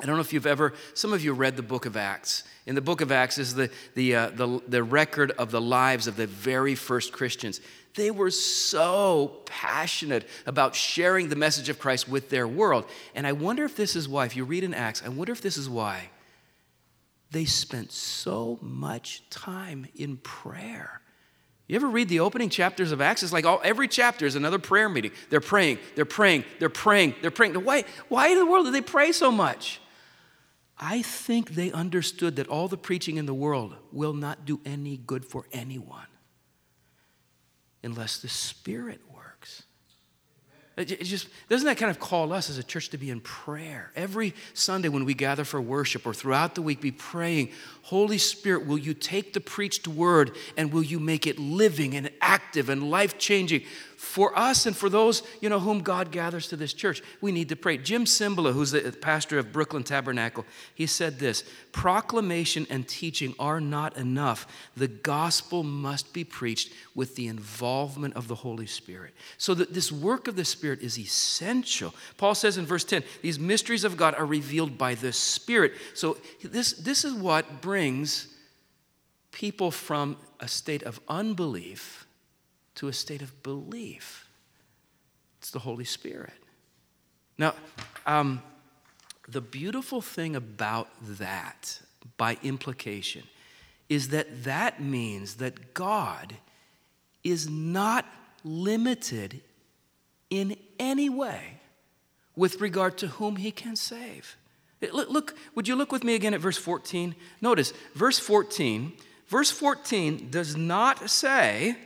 I 0.00 0.06
don't 0.06 0.16
know 0.16 0.22
if 0.22 0.32
you've 0.32 0.46
ever, 0.46 0.74
some 0.94 1.12
of 1.12 1.22
you 1.22 1.32
read 1.32 1.56
the 1.56 1.62
book 1.62 1.86
of 1.86 1.96
Acts. 1.96 2.42
In 2.66 2.74
the 2.74 2.80
book 2.80 3.00
of 3.00 3.12
Acts 3.12 3.38
is 3.38 3.54
the, 3.54 3.70
the, 3.94 4.16
uh, 4.16 4.30
the, 4.30 4.60
the 4.66 4.82
record 4.82 5.30
of 5.32 5.52
the 5.52 5.60
lives 5.60 6.08
of 6.08 6.16
the 6.16 6.26
very 6.26 6.74
first 6.74 7.12
Christians. 7.12 7.60
They 7.94 8.10
were 8.10 8.32
so 8.32 9.42
passionate 9.44 10.26
about 10.46 10.74
sharing 10.74 11.28
the 11.28 11.36
message 11.36 11.68
of 11.68 11.78
Christ 11.78 12.08
with 12.08 12.28
their 12.28 12.48
world. 12.48 12.86
And 13.14 13.24
I 13.24 13.32
wonder 13.32 13.64
if 13.64 13.76
this 13.76 13.94
is 13.94 14.08
why, 14.08 14.24
if 14.24 14.34
you 14.34 14.44
read 14.44 14.64
in 14.64 14.74
Acts, 14.74 15.02
I 15.04 15.10
wonder 15.10 15.32
if 15.32 15.40
this 15.40 15.56
is 15.56 15.68
why 15.68 16.10
they 17.30 17.44
spent 17.44 17.92
so 17.92 18.58
much 18.62 19.28
time 19.28 19.86
in 19.94 20.16
prayer. 20.18 21.00
You 21.66 21.76
ever 21.76 21.88
read 21.88 22.08
the 22.08 22.20
opening 22.20 22.50
chapters 22.50 22.92
of 22.92 23.00
Acts? 23.00 23.22
It's 23.22 23.32
like 23.32 23.46
all, 23.46 23.60
every 23.64 23.88
chapter 23.88 24.26
is 24.26 24.34
another 24.34 24.58
prayer 24.58 24.88
meeting. 24.88 25.12
They're 25.30 25.40
praying, 25.40 25.78
they're 25.94 26.04
praying, 26.04 26.44
they're 26.58 26.68
praying, 26.68 27.14
they're 27.22 27.30
praying. 27.30 27.54
Why, 27.54 27.84
why 28.08 28.28
in 28.28 28.38
the 28.38 28.44
world 28.44 28.66
do 28.66 28.70
they 28.72 28.82
pray 28.82 29.12
so 29.12 29.32
much? 29.32 29.80
I 30.78 31.02
think 31.02 31.50
they 31.50 31.72
understood 31.72 32.36
that 32.36 32.48
all 32.48 32.68
the 32.68 32.76
preaching 32.76 33.16
in 33.16 33.26
the 33.26 33.34
world 33.34 33.76
will 33.92 34.12
not 34.12 34.44
do 34.44 34.60
any 34.66 34.98
good 34.98 35.24
for 35.24 35.46
anyone 35.52 36.06
unless 37.82 38.18
the 38.18 38.28
Spirit 38.28 39.00
it 40.76 41.04
just 41.04 41.28
doesn't 41.48 41.66
that 41.66 41.76
kind 41.76 41.90
of 41.90 42.00
call 42.00 42.32
us 42.32 42.50
as 42.50 42.58
a 42.58 42.64
church 42.64 42.88
to 42.90 42.98
be 42.98 43.10
in 43.10 43.20
prayer? 43.20 43.92
Every 43.94 44.34
Sunday 44.54 44.88
when 44.88 45.04
we 45.04 45.14
gather 45.14 45.44
for 45.44 45.60
worship 45.60 46.04
or 46.04 46.12
throughout 46.12 46.56
the 46.56 46.62
week 46.62 46.80
be 46.80 46.90
praying 46.90 47.50
Holy 47.82 48.18
Spirit 48.18 48.66
will 48.66 48.78
you 48.78 48.94
take 48.94 49.34
the 49.34 49.40
preached 49.40 49.86
word 49.86 50.34
and 50.56 50.72
will 50.72 50.82
you 50.82 50.98
make 50.98 51.26
it 51.26 51.38
living 51.38 51.94
and 51.94 52.10
active 52.20 52.68
and 52.68 52.90
life 52.90 53.18
changing 53.18 53.62
for 53.96 54.36
us 54.38 54.66
and 54.66 54.76
for 54.76 54.88
those 54.88 55.22
you 55.40 55.48
know 55.48 55.60
whom 55.60 55.80
God 55.80 56.10
gathers 56.10 56.48
to 56.48 56.56
this 56.56 56.72
church. 56.72 57.02
We 57.20 57.32
need 57.32 57.48
to 57.50 57.56
pray. 57.56 57.78
Jim 57.78 58.04
Cymbala, 58.04 58.52
who's 58.52 58.70
the 58.70 58.92
pastor 58.92 59.38
of 59.38 59.52
Brooklyn 59.52 59.84
Tabernacle, 59.84 60.44
he 60.74 60.86
said 60.86 61.18
this: 61.18 61.44
proclamation 61.72 62.66
and 62.70 62.86
teaching 62.86 63.34
are 63.38 63.60
not 63.60 63.96
enough. 63.96 64.46
The 64.76 64.88
gospel 64.88 65.62
must 65.62 66.12
be 66.12 66.24
preached 66.24 66.72
with 66.94 67.16
the 67.16 67.26
involvement 67.26 68.14
of 68.14 68.28
the 68.28 68.34
Holy 68.34 68.66
Spirit. 68.66 69.14
So 69.38 69.54
that 69.54 69.74
this 69.74 69.90
work 69.90 70.28
of 70.28 70.36
the 70.36 70.44
Spirit 70.44 70.80
is 70.80 70.98
essential. 70.98 71.94
Paul 72.16 72.34
says 72.34 72.58
in 72.58 72.66
verse 72.66 72.84
10, 72.84 73.04
these 73.22 73.38
mysteries 73.38 73.84
of 73.84 73.96
God 73.96 74.14
are 74.14 74.26
revealed 74.26 74.78
by 74.78 74.94
the 74.94 75.12
Spirit. 75.12 75.72
So 75.94 76.16
this, 76.42 76.72
this 76.72 77.04
is 77.04 77.14
what 77.14 77.60
brings 77.60 78.28
people 79.32 79.70
from 79.70 80.16
a 80.40 80.48
state 80.48 80.82
of 80.82 81.00
unbelief 81.08 82.03
to 82.76 82.88
a 82.88 82.92
state 82.92 83.22
of 83.22 83.42
belief. 83.42 84.28
It's 85.38 85.50
the 85.50 85.60
Holy 85.60 85.84
Spirit. 85.84 86.32
Now, 87.38 87.54
um, 88.06 88.42
the 89.28 89.40
beautiful 89.40 90.00
thing 90.00 90.36
about 90.36 90.88
that, 91.02 91.80
by 92.16 92.38
implication, 92.42 93.24
is 93.88 94.08
that 94.08 94.44
that 94.44 94.82
means 94.82 95.36
that 95.36 95.74
God 95.74 96.36
is 97.22 97.48
not 97.48 98.06
limited 98.44 99.40
in 100.30 100.56
any 100.78 101.08
way 101.08 101.60
with 102.36 102.60
regard 102.60 102.98
to 102.98 103.06
whom 103.06 103.36
he 103.36 103.50
can 103.50 103.76
save. 103.76 104.36
Look, 104.92 105.34
would 105.54 105.66
you 105.66 105.76
look 105.76 105.92
with 105.92 106.04
me 106.04 106.14
again 106.14 106.34
at 106.34 106.40
verse 106.40 106.58
14? 106.58 107.14
Notice, 107.40 107.72
verse 107.94 108.18
14, 108.18 108.92
verse 109.28 109.50
14 109.50 110.28
does 110.30 110.56
not 110.56 111.08
say 111.08 111.76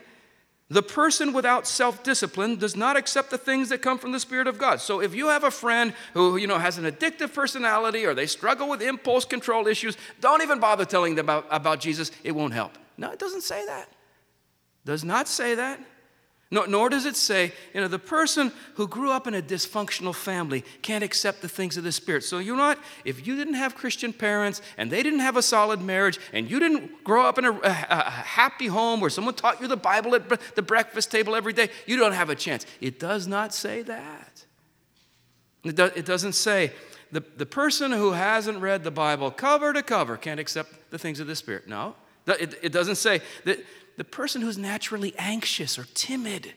the 0.70 0.82
person 0.82 1.32
without 1.32 1.66
self 1.66 2.02
discipline 2.02 2.56
does 2.56 2.76
not 2.76 2.96
accept 2.96 3.30
the 3.30 3.38
things 3.38 3.70
that 3.70 3.80
come 3.80 3.98
from 3.98 4.12
the 4.12 4.20
Spirit 4.20 4.46
of 4.46 4.58
God. 4.58 4.80
So 4.80 5.00
if 5.00 5.14
you 5.14 5.28
have 5.28 5.44
a 5.44 5.50
friend 5.50 5.94
who 6.12 6.36
you 6.36 6.46
know, 6.46 6.58
has 6.58 6.76
an 6.76 6.84
addictive 6.84 7.32
personality 7.32 8.04
or 8.04 8.14
they 8.14 8.26
struggle 8.26 8.68
with 8.68 8.82
impulse 8.82 9.24
control 9.24 9.66
issues, 9.66 9.96
don't 10.20 10.42
even 10.42 10.60
bother 10.60 10.84
telling 10.84 11.14
them 11.14 11.26
about, 11.26 11.46
about 11.50 11.80
Jesus. 11.80 12.10
It 12.22 12.32
won't 12.32 12.52
help. 12.52 12.76
No, 12.98 13.10
it 13.10 13.18
doesn't 13.18 13.42
say 13.42 13.64
that. 13.66 13.88
Does 14.84 15.04
not 15.04 15.26
say 15.26 15.54
that. 15.54 15.80
No, 16.50 16.64
nor 16.64 16.88
does 16.88 17.04
it 17.04 17.14
say, 17.14 17.52
you 17.74 17.80
know, 17.80 17.88
the 17.88 17.98
person 17.98 18.52
who 18.76 18.88
grew 18.88 19.10
up 19.10 19.26
in 19.26 19.34
a 19.34 19.42
dysfunctional 19.42 20.14
family 20.14 20.64
can't 20.80 21.04
accept 21.04 21.42
the 21.42 21.48
things 21.48 21.76
of 21.76 21.84
the 21.84 21.92
Spirit. 21.92 22.24
So, 22.24 22.38
you 22.38 22.56
know 22.56 22.68
what? 22.68 22.78
If 23.04 23.26
you 23.26 23.36
didn't 23.36 23.54
have 23.54 23.74
Christian 23.74 24.14
parents 24.14 24.62
and 24.78 24.90
they 24.90 25.02
didn't 25.02 25.20
have 25.20 25.36
a 25.36 25.42
solid 25.42 25.82
marriage 25.82 26.18
and 26.32 26.50
you 26.50 26.58
didn't 26.58 27.04
grow 27.04 27.26
up 27.26 27.36
in 27.36 27.44
a, 27.44 27.52
a, 27.52 27.86
a 27.90 28.10
happy 28.10 28.66
home 28.66 29.00
where 29.00 29.10
someone 29.10 29.34
taught 29.34 29.60
you 29.60 29.68
the 29.68 29.76
Bible 29.76 30.14
at 30.14 30.54
the 30.54 30.62
breakfast 30.62 31.10
table 31.10 31.36
every 31.36 31.52
day, 31.52 31.68
you 31.86 31.98
don't 31.98 32.12
have 32.12 32.30
a 32.30 32.34
chance. 32.34 32.64
It 32.80 32.98
does 32.98 33.26
not 33.26 33.52
say 33.52 33.82
that. 33.82 34.44
It, 35.64 35.76
do, 35.76 35.90
it 35.94 36.06
doesn't 36.06 36.32
say 36.32 36.72
the, 37.12 37.22
the 37.36 37.46
person 37.46 37.92
who 37.92 38.12
hasn't 38.12 38.60
read 38.60 38.84
the 38.84 38.90
Bible 38.90 39.30
cover 39.30 39.74
to 39.74 39.82
cover 39.82 40.16
can't 40.16 40.40
accept 40.40 40.90
the 40.90 40.98
things 40.98 41.20
of 41.20 41.26
the 41.26 41.36
Spirit. 41.36 41.68
No. 41.68 41.94
It, 42.26 42.58
it 42.62 42.72
doesn't 42.72 42.96
say 42.96 43.20
that 43.44 43.58
the 43.98 44.04
person 44.04 44.40
who's 44.40 44.56
naturally 44.56 45.12
anxious 45.18 45.76
or 45.76 45.84
timid 45.92 46.54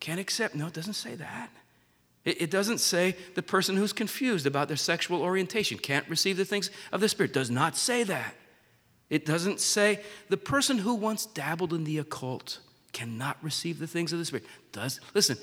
can't 0.00 0.18
accept. 0.18 0.54
No, 0.54 0.66
it 0.66 0.72
doesn't 0.72 0.94
say 0.94 1.14
that. 1.14 1.50
It, 2.24 2.40
it 2.40 2.50
doesn't 2.50 2.78
say 2.78 3.14
the 3.34 3.42
person 3.42 3.76
who's 3.76 3.92
confused 3.92 4.46
about 4.46 4.66
their 4.66 4.78
sexual 4.78 5.20
orientation 5.20 5.76
can't 5.76 6.08
receive 6.08 6.38
the 6.38 6.46
things 6.46 6.70
of 6.92 7.02
the 7.02 7.10
Spirit. 7.10 7.34
Does 7.34 7.50
not 7.50 7.76
say 7.76 8.04
that. 8.04 8.34
It 9.10 9.26
doesn't 9.26 9.60
say 9.60 10.00
the 10.30 10.38
person 10.38 10.78
who 10.78 10.94
once 10.94 11.26
dabbled 11.26 11.74
in 11.74 11.84
the 11.84 11.98
occult 11.98 12.60
cannot 12.94 13.36
receive 13.42 13.78
the 13.78 13.86
things 13.86 14.14
of 14.14 14.18
the 14.18 14.24
Spirit. 14.24 14.46
Does 14.72 14.98
listen, 15.12 15.36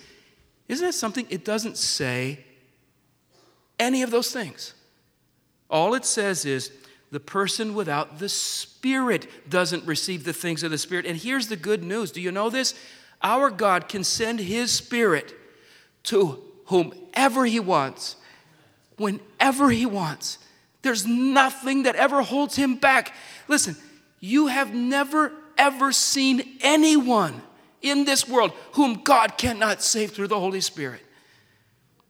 isn't 0.67 0.85
that 0.85 0.93
something? 0.93 1.27
It 1.29 1.45
doesn't 1.45 1.77
say 1.77 2.43
any 3.79 4.01
of 4.01 4.09
those 4.09 4.31
things. 4.31 4.73
All 5.69 5.93
it 5.93 6.05
says 6.05 6.43
is 6.43 6.71
the 7.13 7.19
person 7.19 7.75
without 7.75 8.17
the 8.17 8.27
Spirit 8.27 9.27
doesn't 9.47 9.85
receive 9.85 10.23
the 10.23 10.33
things 10.33 10.63
of 10.63 10.71
the 10.71 10.79
Spirit. 10.79 11.05
And 11.05 11.15
here's 11.15 11.47
the 11.47 11.55
good 11.55 11.83
news 11.83 12.11
do 12.11 12.19
you 12.19 12.31
know 12.31 12.49
this? 12.49 12.73
Our 13.21 13.51
God 13.51 13.87
can 13.87 14.03
send 14.03 14.39
His 14.39 14.71
Spirit 14.71 15.33
to 16.05 16.43
whomever 16.65 17.45
He 17.45 17.59
wants, 17.59 18.15
whenever 18.97 19.69
He 19.69 19.85
wants. 19.85 20.39
There's 20.81 21.05
nothing 21.05 21.83
that 21.83 21.95
ever 21.95 22.23
holds 22.23 22.55
Him 22.55 22.75
back. 22.77 23.13
Listen, 23.47 23.77
you 24.19 24.47
have 24.47 24.73
never, 24.73 25.31
ever 25.55 25.91
seen 25.91 26.57
anyone 26.61 27.43
in 27.83 28.05
this 28.05 28.27
world 28.27 28.53
whom 28.71 29.03
God 29.03 29.37
cannot 29.37 29.83
save 29.83 30.13
through 30.13 30.29
the 30.29 30.39
Holy 30.39 30.61
Spirit. 30.61 31.01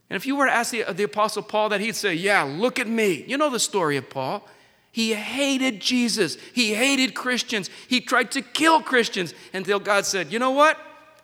And 0.09 0.15
if 0.15 0.25
you 0.25 0.37
were 0.37 0.45
to 0.45 0.51
ask 0.51 0.71
the, 0.71 0.85
the 0.93 1.03
Apostle 1.03 1.43
Paul 1.43 1.69
that, 1.69 1.81
he'd 1.81 1.97
say, 1.97 2.13
Yeah, 2.13 2.43
look 2.43 2.79
at 2.79 2.87
me. 2.87 3.25
You 3.27 3.37
know 3.37 3.49
the 3.49 3.59
story 3.59 3.97
of 3.97 4.09
Paul. 4.09 4.47
He 4.93 5.15
hated 5.15 5.81
Jesus. 5.81 6.37
He 6.53 6.75
hated 6.75 7.15
Christians. 7.15 7.71
He 7.87 7.99
tried 7.99 8.29
to 8.33 8.43
kill 8.43 8.79
Christians 8.79 9.33
until 9.51 9.79
God 9.79 10.05
said, 10.05 10.31
You 10.31 10.37
know 10.37 10.51
what? 10.51 10.77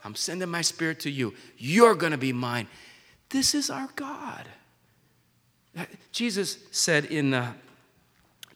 I'm 0.03 0.15
sending 0.15 0.49
my 0.49 0.61
spirit 0.61 0.99
to 1.01 1.11
you. 1.11 1.35
You're 1.55 1.93
going 1.93 2.11
to 2.11 2.17
be 2.17 2.33
mine. 2.33 2.67
This 3.29 3.53
is 3.53 3.69
our 3.69 3.87
God. 3.95 4.47
Uh, 5.77 5.85
Jesus 6.11 6.57
said 6.71 7.05
in 7.05 7.35
uh, 7.35 7.53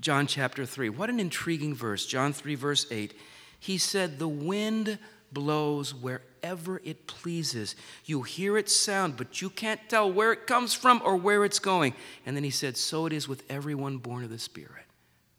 John 0.02 0.26
chapter 0.26 0.66
3, 0.66 0.90
what 0.90 1.12
an 1.12 1.20
intriguing 1.20 1.76
verse. 1.76 2.08
John 2.08 2.34
3, 2.34 2.56
verse 2.56 2.88
8. 2.90 3.14
He 3.60 3.78
said, 3.78 4.18
The 4.18 4.28
wind 4.28 4.98
blows 5.32 5.94
wherever 5.94 6.82
it 6.84 7.06
pleases. 7.06 7.76
You 8.06 8.24
hear 8.24 8.58
its 8.58 8.76
sound, 8.76 9.16
but 9.16 9.44
you 9.44 9.52
can't 9.52 9.80
tell 9.90 10.12
where 10.12 10.34
it 10.34 10.48
comes 10.48 10.74
from 10.74 11.04
or 11.06 11.18
where 11.18 11.46
it's 11.46 11.60
going. 11.60 11.94
And 12.26 12.36
then 12.36 12.44
he 12.44 12.50
said, 12.50 12.78
So 12.78 13.06
it 13.06 13.14
is 13.14 13.28
with 13.28 13.44
everyone 13.48 13.98
born 13.98 14.24
of 14.24 14.32
the 14.32 14.40
Spirit. 14.40 14.83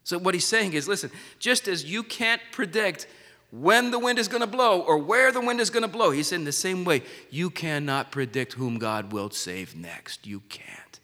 So, 0.05 0.19
what 0.19 0.35
he's 0.35 0.45
saying 0.45 0.73
is 0.73 0.87
listen, 0.87 1.11
just 1.39 1.67
as 1.67 1.83
you 1.83 2.03
can't 2.03 2.41
predict 2.51 3.07
when 3.51 3.89
the 3.89 3.99
wind 3.99 4.19
is 4.19 4.27
going 4.27 4.41
to 4.41 4.47
blow 4.47 4.81
or 4.81 4.97
where 4.99 5.31
the 5.31 5.41
wind 5.41 5.59
is 5.59 5.69
going 5.69 5.83
to 5.83 5.89
blow, 5.89 6.11
he 6.11 6.23
said 6.23 6.35
in 6.37 6.45
the 6.45 6.51
same 6.51 6.85
way, 6.85 7.01
you 7.31 7.49
cannot 7.49 8.11
predict 8.11 8.53
whom 8.53 8.77
God 8.77 9.11
will 9.11 9.31
save 9.31 9.75
next. 9.75 10.27
You 10.27 10.41
can't. 10.41 10.99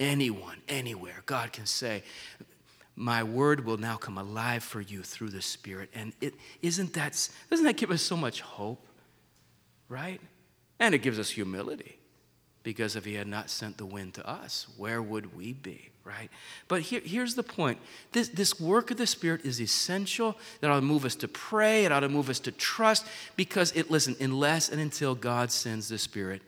Anyone, 0.00 0.58
anywhere, 0.68 1.22
God 1.26 1.52
can 1.52 1.66
say. 1.66 2.02
my 2.96 3.22
word 3.22 3.64
will 3.64 3.76
now 3.76 3.96
come 3.96 4.18
alive 4.18 4.64
for 4.64 4.80
you 4.80 5.02
through 5.04 5.28
the 5.28 5.42
Spirit. 5.42 5.88
And 5.94 6.12
it 6.20 6.34
isn't 6.60 6.94
that 6.94 7.28
doesn't 7.50 7.66
that 7.66 7.76
give 7.76 7.92
us 7.92 8.02
so 8.02 8.16
much 8.16 8.40
hope? 8.40 8.84
Right? 9.88 10.20
And 10.80 10.92
it 10.92 10.98
gives 10.98 11.20
us 11.20 11.30
humility. 11.30 11.97
Because 12.68 12.96
if 12.96 13.06
he 13.06 13.14
had 13.14 13.26
not 13.26 13.48
sent 13.48 13.78
the 13.78 13.86
wind 13.86 14.12
to 14.12 14.28
us, 14.28 14.66
where 14.76 15.00
would 15.00 15.34
we 15.34 15.54
be? 15.54 15.88
Right? 16.04 16.28
But 16.68 16.82
here, 16.82 17.00
here's 17.02 17.34
the 17.34 17.42
point 17.42 17.78
this, 18.12 18.28
this 18.28 18.60
work 18.60 18.90
of 18.90 18.98
the 18.98 19.06
Spirit 19.06 19.46
is 19.46 19.58
essential. 19.58 20.36
That 20.60 20.70
ought 20.70 20.80
to 20.80 20.82
move 20.82 21.06
us 21.06 21.14
to 21.14 21.28
pray, 21.28 21.86
it 21.86 21.92
ought 21.92 22.00
to 22.00 22.10
move 22.10 22.28
us 22.28 22.38
to 22.40 22.52
trust, 22.52 23.06
because 23.36 23.72
it, 23.72 23.90
listen, 23.90 24.16
unless 24.20 24.68
and 24.68 24.82
until 24.82 25.14
God 25.14 25.50
sends 25.50 25.88
the 25.88 25.96
Spirit, 25.96 26.42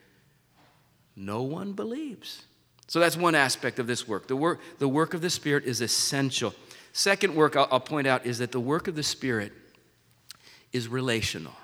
no 1.17 1.41
one 1.41 1.73
believes. 1.73 2.45
So 2.87 3.01
that's 3.01 3.17
one 3.17 3.35
aspect 3.35 3.79
of 3.79 3.87
this 3.87 4.07
work. 4.07 4.29
The 4.29 4.37
work, 4.37 4.61
the 4.79 4.89
work 4.89 5.15
of 5.15 5.23
the 5.23 5.31
Spirit 5.31 5.65
is 5.65 5.81
essential. 5.81 6.53
Second 6.93 7.35
work 7.35 7.57
I'll, 7.57 7.67
I'll 7.73 7.81
point 7.81 8.07
out 8.07 8.27
is 8.27 8.41
that 8.41 8.53
the 8.53 8.61
work 8.61 8.89
of 8.89 8.95
the 8.95 9.03
Spirit 9.03 9.55
is 10.71 10.87
relational. 10.87 11.55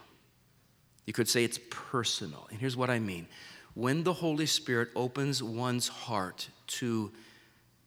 You 1.04 1.12
could 1.12 1.28
say 1.28 1.44
it's 1.44 1.60
personal. 1.68 2.46
And 2.50 2.58
here's 2.58 2.74
what 2.74 2.88
I 2.88 3.00
mean 3.00 3.26
when 3.76 4.04
the 4.04 4.14
Holy 4.14 4.46
Spirit 4.46 4.88
opens 4.96 5.42
one's 5.42 5.86
heart 5.86 6.48
to 6.66 7.12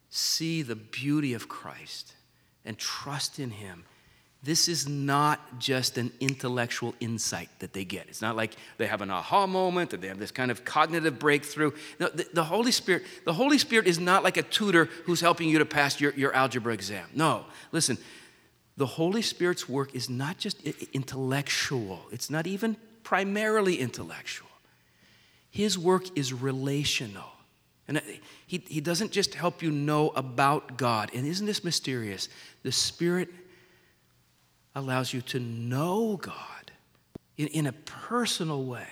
see 0.08 0.62
the 0.62 0.76
beauty 0.76 1.34
of 1.34 1.48
Christ 1.48 2.14
and 2.64 2.78
trust 2.78 3.40
in 3.40 3.50
Him, 3.50 3.84
this 4.40 4.68
is 4.68 4.88
not 4.88 5.58
just 5.58 5.98
an 5.98 6.12
intellectual 6.20 6.94
insight 7.00 7.48
that 7.58 7.72
they 7.72 7.84
get. 7.84 8.06
It's 8.08 8.22
not 8.22 8.36
like 8.36 8.54
they 8.78 8.86
have 8.86 9.02
an 9.02 9.10
aha 9.10 9.48
moment 9.48 9.92
or 9.92 9.96
they 9.96 10.06
have 10.06 10.20
this 10.20 10.30
kind 10.30 10.52
of 10.52 10.64
cognitive 10.64 11.18
breakthrough. 11.18 11.72
No, 11.98 12.08
the, 12.08 12.26
the, 12.32 12.44
Holy 12.44 12.70
Spirit, 12.70 13.02
the 13.24 13.34
Holy 13.34 13.58
Spirit 13.58 13.88
is 13.88 13.98
not 13.98 14.22
like 14.22 14.36
a 14.36 14.42
tutor 14.42 14.84
who's 15.06 15.20
helping 15.20 15.48
you 15.48 15.58
to 15.58 15.66
pass 15.66 16.00
your, 16.00 16.14
your 16.14 16.32
algebra 16.32 16.72
exam. 16.72 17.08
No, 17.14 17.46
listen, 17.72 17.98
the 18.76 18.86
Holy 18.86 19.22
Spirit's 19.22 19.68
work 19.68 19.92
is 19.96 20.08
not 20.08 20.38
just 20.38 20.62
intellectual, 20.92 22.06
it's 22.12 22.30
not 22.30 22.46
even 22.46 22.76
primarily 23.02 23.80
intellectual. 23.80 24.49
His 25.50 25.78
work 25.78 26.16
is 26.16 26.32
relational. 26.32 27.30
And 27.88 28.00
he, 28.46 28.62
he 28.68 28.80
doesn't 28.80 29.10
just 29.10 29.34
help 29.34 29.62
you 29.62 29.70
know 29.70 30.10
about 30.10 30.76
God. 30.76 31.10
And 31.12 31.26
isn't 31.26 31.46
this 31.46 31.64
mysterious? 31.64 32.28
The 32.62 32.70
Spirit 32.70 33.28
allows 34.76 35.12
you 35.12 35.20
to 35.22 35.40
know 35.40 36.16
God 36.16 36.70
in, 37.36 37.48
in 37.48 37.66
a 37.66 37.72
personal 37.72 38.64
way. 38.64 38.86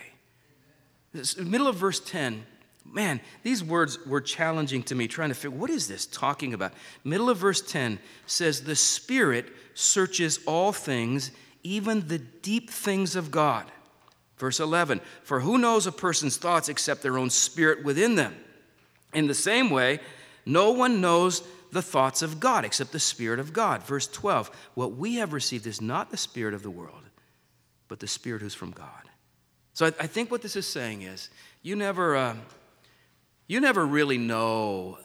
This, 1.13 1.37
middle 1.37 1.67
of 1.67 1.77
verse 1.77 2.01
10, 2.01 2.43
man, 2.85 3.21
these 3.43 3.63
words 3.63 4.05
were 4.05 4.21
challenging 4.21 4.83
to 4.83 4.95
me, 4.95 5.07
trying 5.07 5.29
to 5.29 5.35
figure 5.35 5.57
what 5.57 5.69
is 5.69 5.87
this 5.87 6.05
talking 6.05 6.53
about? 6.53 6.73
Middle 7.03 7.29
of 7.29 7.37
verse 7.37 7.61
10 7.61 7.99
says, 8.25 8.63
The 8.63 8.75
Spirit 8.75 9.47
searches 9.75 10.39
all 10.45 10.73
things, 10.73 11.31
even 11.63 12.07
the 12.07 12.19
deep 12.19 12.69
things 12.69 13.15
of 13.15 13.31
God. 13.31 13.65
Verse 14.39 14.59
11, 14.59 15.01
For 15.23 15.41
who 15.41 15.57
knows 15.57 15.85
a 15.85 15.91
person's 15.91 16.37
thoughts 16.37 16.69
except 16.69 17.03
their 17.03 17.17
own 17.17 17.29
spirit 17.29 17.83
within 17.83 18.15
them? 18.15 18.35
In 19.13 19.27
the 19.27 19.33
same 19.33 19.69
way, 19.69 19.99
no 20.45 20.71
one 20.71 21.01
knows 21.01 21.43
the 21.71 21.81
thoughts 21.81 22.21
of 22.21 22.39
God 22.39 22.65
except 22.65 22.91
the 22.91 22.99
Spirit 22.99 23.39
of 23.39 23.53
God. 23.53 23.83
Verse 23.83 24.07
12 24.07 24.49
What 24.73 24.93
we 24.93 25.15
have 25.15 25.33
received 25.33 25.67
is 25.67 25.81
not 25.81 26.09
the 26.09 26.17
Spirit 26.17 26.53
of 26.53 26.63
the 26.63 26.69
world, 26.69 27.03
but 27.87 27.99
the 27.99 28.07
Spirit 28.07 28.41
who's 28.41 28.55
from 28.55 28.71
God. 28.71 28.87
So 29.73 29.85
I, 29.85 29.89
I 29.99 30.07
think 30.07 30.31
what 30.31 30.41
this 30.41 30.55
is 30.55 30.65
saying 30.65 31.03
is 31.03 31.29
you 31.61 31.75
never, 31.75 32.15
uh, 32.15 32.35
you 33.47 33.59
never 33.59 33.85
really 33.85 34.17
know 34.17 34.97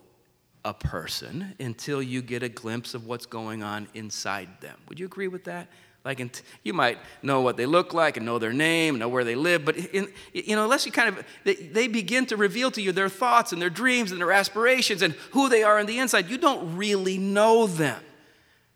a 0.65 0.73
person 0.73 1.55
until 1.61 2.03
you 2.03 2.23
get 2.23 2.43
a 2.43 2.49
glimpse 2.49 2.95
of 2.95 3.07
what's 3.07 3.27
going 3.27 3.63
on 3.63 3.89
inside 3.93 4.49
them. 4.61 4.79
Would 4.89 4.99
you 4.99 5.07
agree 5.07 5.29
with 5.29 5.45
that? 5.45 5.69
Like, 6.05 6.21
you 6.63 6.75
might 6.75 6.99
know 7.23 7.41
what 7.41 7.57
they 7.57 7.65
look 7.65 7.95
like 7.95 8.19
and 8.19 8.27
know 8.27 8.39
their 8.39 8.53
name, 8.53 8.99
know 8.99 9.09
where 9.09 9.25
they 9.25 9.35
live, 9.35 9.65
but 9.65 9.77
in, 9.77 10.13
you 10.35 10.55
know, 10.55 10.65
unless 10.65 10.85
you 10.85 10.93
kind 10.93 11.09
of, 11.09 11.25
they, 11.45 11.55
they 11.55 11.89
begin 11.89 12.27
to 12.27 12.37
reveal 12.37 12.71
to 12.73 12.83
you 12.83 12.93
their 12.93 13.09
thoughts 13.09 13.53
and 13.53 13.63
their 13.63 13.71
dreams 13.71 14.13
and 14.13 14.21
their 14.21 14.31
aspirations 14.31 15.01
and 15.01 15.15
who 15.31 15.49
they 15.49 15.63
are 15.63 15.79
on 15.79 15.87
the 15.87 15.99
inside, 15.99 16.29
you 16.29 16.37
don't 16.37 16.77
really 16.77 17.17
know 17.17 17.67
them. 17.67 18.03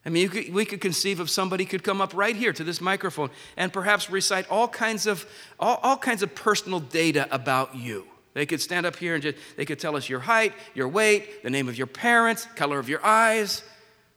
I 0.07 0.09
mean, 0.09 0.31
could, 0.31 0.55
we 0.55 0.65
could 0.65 0.81
conceive 0.81 1.21
of 1.21 1.29
somebody 1.29 1.67
could 1.67 1.85
come 1.85 2.01
up 2.01 2.15
right 2.15 2.35
here 2.35 2.55
to 2.55 2.65
this 2.65 2.81
microphone 2.81 3.29
and 3.59 3.71
perhaps 3.71 4.09
recite 4.09 4.51
all 4.51 4.67
kinds 4.67 5.07
of, 5.07 5.27
all, 5.61 5.81
all 5.83 5.99
kinds 5.99 6.23
of 6.23 6.35
personal 6.35 6.81
data 6.81 7.29
about 7.31 7.75
you. 7.75 8.07
They 8.33 8.47
could 8.47 8.63
stand 8.63 8.87
up 8.87 8.97
here 8.97 9.13
and 9.15 9.23
just, 9.23 9.37
they 9.59 9.67
could 9.67 9.79
tell 9.79 9.97
us 9.97 10.09
your 10.09 10.21
height, 10.21 10.55
your 10.75 10.89
weight, 10.89 11.43
the 11.43 11.51
name 11.51 11.69
of 11.69 11.77
your 11.77 11.89
parents, 11.89 12.47
color 12.57 12.79
of 12.79 12.89
your 12.89 13.05
eyes, 13.05 13.63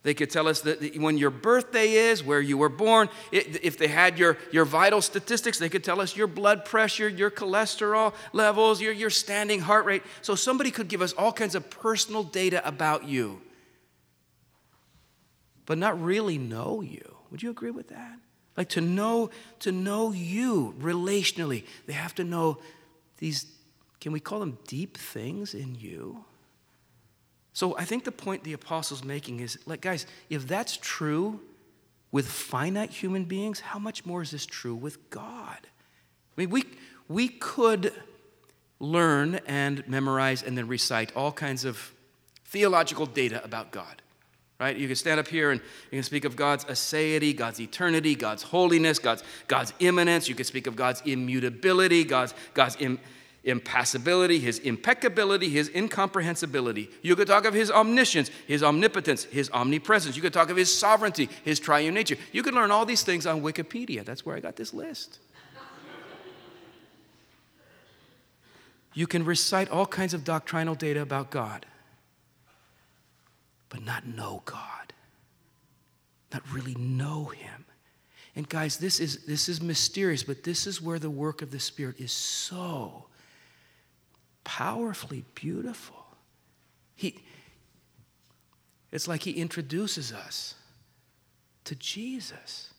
they 0.02 0.14
could 0.14 0.30
tell 0.30 0.48
us 0.48 0.62
that 0.62 0.96
when 0.96 1.16
your 1.16 1.30
birthday 1.30 1.92
is, 1.92 2.24
where 2.24 2.40
you 2.40 2.58
were 2.58 2.68
born. 2.68 3.08
If 3.30 3.78
they 3.78 3.86
had 3.86 4.18
your, 4.18 4.36
your 4.50 4.64
vital 4.64 5.00
statistics, 5.00 5.58
they 5.58 5.68
could 5.68 5.84
tell 5.84 6.00
us 6.00 6.16
your 6.16 6.26
blood 6.26 6.64
pressure, 6.64 7.08
your 7.08 7.30
cholesterol 7.30 8.12
levels, 8.32 8.80
your, 8.80 8.92
your 8.92 9.10
standing 9.10 9.60
heart 9.60 9.84
rate. 9.84 10.02
So 10.20 10.34
somebody 10.34 10.72
could 10.72 10.88
give 10.88 11.02
us 11.02 11.12
all 11.12 11.32
kinds 11.32 11.54
of 11.54 11.70
personal 11.70 12.24
data 12.24 12.66
about 12.66 13.04
you, 13.04 13.40
but 15.66 15.78
not 15.78 16.02
really 16.02 16.36
know 16.36 16.80
you. 16.80 17.16
Would 17.30 17.42
you 17.42 17.50
agree 17.50 17.70
with 17.70 17.88
that? 17.88 18.18
Like 18.56 18.70
to 18.70 18.80
know, 18.80 19.30
to 19.60 19.70
know 19.70 20.10
you 20.12 20.74
relationally, 20.80 21.64
they 21.86 21.92
have 21.92 22.14
to 22.16 22.24
know 22.24 22.58
these, 23.18 23.46
can 24.00 24.10
we 24.10 24.18
call 24.18 24.40
them 24.40 24.58
deep 24.66 24.98
things 24.98 25.54
in 25.54 25.76
you? 25.76 26.24
So 27.52 27.76
I 27.76 27.84
think 27.84 28.04
the 28.04 28.12
point 28.12 28.44
the 28.44 28.54
apostle's 28.54 29.04
making 29.04 29.40
is 29.40 29.58
like, 29.66 29.82
guys, 29.82 30.06
if 30.30 30.48
that's 30.48 30.76
true 30.76 31.40
with 32.10 32.26
finite 32.26 32.90
human 32.90 33.24
beings, 33.24 33.60
how 33.60 33.78
much 33.78 34.06
more 34.06 34.22
is 34.22 34.30
this 34.30 34.46
true 34.46 34.74
with 34.74 35.10
God? 35.10 35.58
I 35.60 36.40
mean, 36.40 36.50
we, 36.50 36.64
we 37.08 37.28
could 37.28 37.92
learn 38.80 39.40
and 39.46 39.86
memorize 39.86 40.42
and 40.42 40.56
then 40.56 40.66
recite 40.66 41.14
all 41.14 41.32
kinds 41.32 41.64
of 41.64 41.92
theological 42.46 43.06
data 43.06 43.42
about 43.44 43.70
God. 43.70 44.02
Right? 44.58 44.76
You 44.76 44.86
can 44.86 44.96
stand 44.96 45.18
up 45.18 45.26
here 45.26 45.50
and 45.50 45.60
you 45.90 45.96
can 45.96 46.04
speak 46.04 46.24
of 46.24 46.36
God's 46.36 46.64
aseity, 46.66 47.36
God's 47.36 47.60
eternity, 47.60 48.14
God's 48.14 48.44
holiness, 48.44 48.98
God's, 48.98 49.24
God's 49.48 49.72
immanence. 49.80 50.28
You 50.28 50.36
can 50.36 50.44
speak 50.44 50.66
of 50.66 50.76
God's 50.76 51.02
immutability, 51.04 52.04
God's, 52.04 52.32
God's 52.54 52.76
impassibility, 53.44 54.38
his 54.38 54.58
impeccability, 54.60 55.48
his 55.48 55.68
incomprehensibility. 55.74 56.88
You 57.02 57.16
could 57.16 57.26
talk 57.26 57.44
of 57.44 57.54
his 57.54 57.70
omniscience, 57.70 58.30
his 58.46 58.62
omnipotence, 58.62 59.24
his 59.24 59.50
omnipresence. 59.50 60.16
You 60.16 60.22
could 60.22 60.32
talk 60.32 60.50
of 60.50 60.56
his 60.56 60.76
sovereignty, 60.76 61.28
his 61.44 61.58
triune 61.58 61.94
nature. 61.94 62.16
You 62.32 62.42
could 62.42 62.54
learn 62.54 62.70
all 62.70 62.86
these 62.86 63.02
things 63.02 63.26
on 63.26 63.42
Wikipedia. 63.42 64.04
That's 64.04 64.24
where 64.24 64.36
I 64.36 64.40
got 64.40 64.56
this 64.56 64.72
list. 64.72 65.18
You 68.94 69.06
can 69.06 69.24
recite 69.24 69.70
all 69.70 69.86
kinds 69.86 70.12
of 70.12 70.22
doctrinal 70.22 70.74
data 70.74 71.00
about 71.00 71.30
God, 71.30 71.64
but 73.70 73.82
not 73.82 74.06
know 74.06 74.42
God, 74.44 74.92
not 76.32 76.42
really 76.52 76.74
know 76.74 77.26
Him. 77.26 77.64
And 78.36 78.48
guys, 78.48 78.76
this 78.76 79.00
is, 79.00 79.24
this 79.24 79.48
is 79.48 79.62
mysterious, 79.62 80.22
but 80.22 80.44
this 80.44 80.66
is 80.66 80.80
where 80.80 80.98
the 80.98 81.10
work 81.10 81.42
of 81.42 81.50
the 81.50 81.60
Spirit 81.60 82.00
is 82.00 82.12
so 82.12 83.06
powerfully 84.44 85.24
beautiful. 85.34 86.04
He, 86.94 87.20
it's 88.90 89.08
like 89.08 89.22
he 89.22 89.32
introduces 89.32 90.12
us 90.12 90.54
to 91.64 91.74
Jesus, 91.74 92.72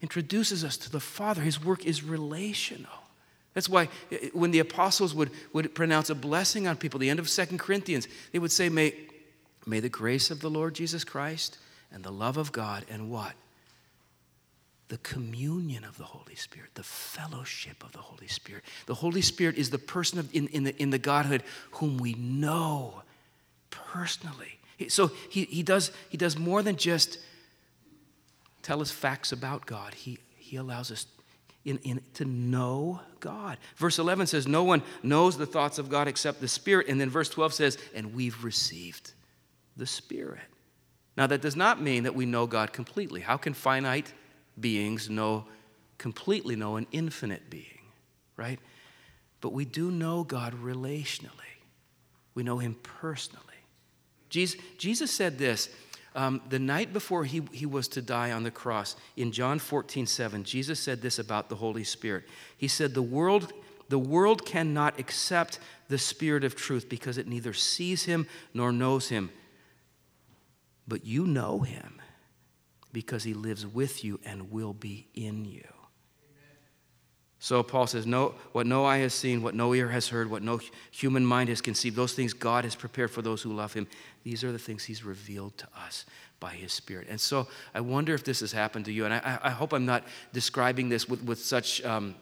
introduces 0.00 0.64
us 0.64 0.76
to 0.78 0.90
the 0.90 1.00
Father. 1.00 1.42
His 1.42 1.64
work 1.64 1.86
is 1.86 2.02
relational. 2.02 2.92
That's 3.54 3.68
why 3.68 3.88
eh, 4.10 4.30
when 4.32 4.50
the 4.50 4.58
apostles 4.58 5.14
would, 5.14 5.30
would 5.52 5.74
pronounce 5.74 6.10
a 6.10 6.14
blessing 6.14 6.66
on 6.66 6.76
people, 6.76 6.98
the 6.98 7.10
end 7.10 7.18
of 7.18 7.28
Second 7.28 7.58
Corinthians, 7.58 8.08
they 8.32 8.38
would 8.38 8.52
say, 8.52 8.68
may, 8.68 8.94
may 9.66 9.80
the 9.80 9.88
grace 9.88 10.30
of 10.30 10.40
the 10.40 10.50
Lord 10.50 10.74
Jesus 10.74 11.04
Christ 11.04 11.58
and 11.92 12.02
the 12.02 12.12
love 12.12 12.36
of 12.36 12.52
God 12.52 12.84
and 12.90 13.10
what? 13.10 13.32
The 14.92 14.98
communion 14.98 15.84
of 15.84 15.96
the 15.96 16.04
Holy 16.04 16.34
Spirit, 16.34 16.68
the 16.74 16.82
fellowship 16.82 17.82
of 17.82 17.92
the 17.92 17.98
Holy 17.98 18.26
Spirit. 18.26 18.62
The 18.84 18.92
Holy 18.92 19.22
Spirit 19.22 19.56
is 19.56 19.70
the 19.70 19.78
person 19.78 20.18
of, 20.18 20.28
in, 20.34 20.48
in, 20.48 20.64
the, 20.64 20.76
in 20.76 20.90
the 20.90 20.98
Godhead 20.98 21.44
whom 21.70 21.96
we 21.96 22.12
know 22.12 23.00
personally. 23.70 24.58
So 24.88 25.10
he, 25.30 25.44
he, 25.44 25.62
does, 25.62 25.92
he 26.10 26.18
does 26.18 26.36
more 26.36 26.62
than 26.62 26.76
just 26.76 27.18
tell 28.60 28.82
us 28.82 28.90
facts 28.90 29.32
about 29.32 29.64
God, 29.64 29.94
he, 29.94 30.18
he 30.36 30.58
allows 30.58 30.92
us 30.92 31.06
in, 31.64 31.78
in, 31.78 32.02
to 32.12 32.26
know 32.26 33.00
God. 33.18 33.56
Verse 33.76 33.98
11 33.98 34.26
says, 34.26 34.46
No 34.46 34.62
one 34.62 34.82
knows 35.02 35.38
the 35.38 35.46
thoughts 35.46 35.78
of 35.78 35.88
God 35.88 36.06
except 36.06 36.42
the 36.42 36.48
Spirit. 36.48 36.88
And 36.88 37.00
then 37.00 37.08
verse 37.08 37.30
12 37.30 37.54
says, 37.54 37.78
And 37.94 38.14
we've 38.14 38.44
received 38.44 39.12
the 39.74 39.86
Spirit. 39.86 40.42
Now, 41.16 41.26
that 41.28 41.40
does 41.40 41.56
not 41.56 41.80
mean 41.80 42.02
that 42.02 42.14
we 42.14 42.26
know 42.26 42.46
God 42.46 42.74
completely. 42.74 43.22
How 43.22 43.38
can 43.38 43.54
finite 43.54 44.12
beings 44.58 45.08
know, 45.08 45.46
completely 45.98 46.56
know 46.56 46.76
an 46.76 46.86
infinite 46.92 47.48
being, 47.50 47.80
right? 48.36 48.58
But 49.40 49.52
we 49.52 49.64
do 49.64 49.90
know 49.90 50.24
God 50.24 50.54
relationally, 50.62 51.30
we 52.34 52.42
know 52.42 52.58
Him 52.58 52.76
personally. 52.82 53.46
Jesus, 54.28 54.60
Jesus 54.78 55.10
said 55.10 55.38
this 55.38 55.68
Um, 56.14 56.40
the 56.48 56.58
night 56.58 56.92
before 56.92 57.24
he, 57.24 57.42
he 57.52 57.66
was 57.66 57.86
to 57.88 58.02
die 58.02 58.32
on 58.32 58.42
the 58.42 58.50
cross, 58.50 58.96
in 59.16 59.32
John 59.32 59.58
14, 59.58 60.06
7, 60.06 60.44
Jesus 60.44 60.80
said 60.80 61.02
this 61.02 61.18
about 61.18 61.48
the 61.48 61.56
Holy 61.56 61.84
Spirit. 61.84 62.24
He 62.56 62.68
said, 62.68 62.94
The 62.94 63.02
world, 63.02 63.52
the 63.88 63.98
world 63.98 64.44
cannot 64.44 64.98
accept 64.98 65.58
the 65.88 65.98
Spirit 65.98 66.44
of 66.44 66.56
truth 66.56 66.88
because 66.88 67.18
it 67.18 67.28
neither 67.28 67.52
sees 67.52 68.04
him 68.04 68.26
nor 68.54 68.72
knows 68.72 69.08
him. 69.08 69.30
But 70.88 71.04
you 71.04 71.26
know 71.26 71.60
him 71.60 72.01
because 72.92 73.24
he 73.24 73.34
lives 73.34 73.66
with 73.66 74.04
you 74.04 74.20
and 74.24 74.50
will 74.50 74.72
be 74.72 75.08
in 75.14 75.44
you. 75.44 75.66
So 77.38 77.64
Paul 77.64 77.88
says, 77.88 78.06
no, 78.06 78.36
what 78.52 78.68
no 78.68 78.84
eye 78.84 78.98
has 78.98 79.12
seen, 79.12 79.42
what 79.42 79.56
no 79.56 79.74
ear 79.74 79.88
has 79.88 80.06
heard, 80.08 80.30
what 80.30 80.44
no 80.44 80.60
human 80.92 81.26
mind 81.26 81.48
has 81.48 81.60
conceived, 81.60 81.96
those 81.96 82.12
things 82.12 82.32
God 82.32 82.62
has 82.62 82.76
prepared 82.76 83.10
for 83.10 83.20
those 83.20 83.42
who 83.42 83.52
love 83.52 83.72
him. 83.72 83.88
These 84.22 84.44
are 84.44 84.52
the 84.52 84.60
things 84.60 84.84
he's 84.84 85.04
revealed 85.04 85.58
to 85.58 85.66
us 85.76 86.06
by 86.38 86.50
his 86.50 86.72
spirit. 86.72 87.08
And 87.10 87.20
so 87.20 87.48
I 87.74 87.80
wonder 87.80 88.14
if 88.14 88.22
this 88.22 88.40
has 88.40 88.52
happened 88.52 88.84
to 88.84 88.92
you. 88.92 89.06
And 89.06 89.14
I, 89.14 89.40
I 89.42 89.50
hope 89.50 89.72
I'm 89.72 89.84
not 89.84 90.04
describing 90.32 90.88
this 90.88 91.08
with, 91.08 91.24
with 91.24 91.40
such 91.40 91.84
um, 91.84 92.14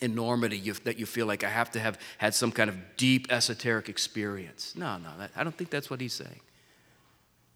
enormity 0.00 0.56
you, 0.56 0.72
that 0.84 0.98
you 0.98 1.04
feel 1.04 1.26
like 1.26 1.44
I 1.44 1.50
have 1.50 1.70
to 1.72 1.80
have 1.80 1.98
had 2.16 2.34
some 2.34 2.50
kind 2.50 2.70
of 2.70 2.96
deep 2.96 3.30
esoteric 3.30 3.90
experience. 3.90 4.74
No, 4.74 4.96
no, 4.96 5.10
that, 5.18 5.30
I 5.36 5.44
don't 5.44 5.54
think 5.54 5.68
that's 5.68 5.90
what 5.90 6.00
he's 6.00 6.14
saying. 6.14 6.40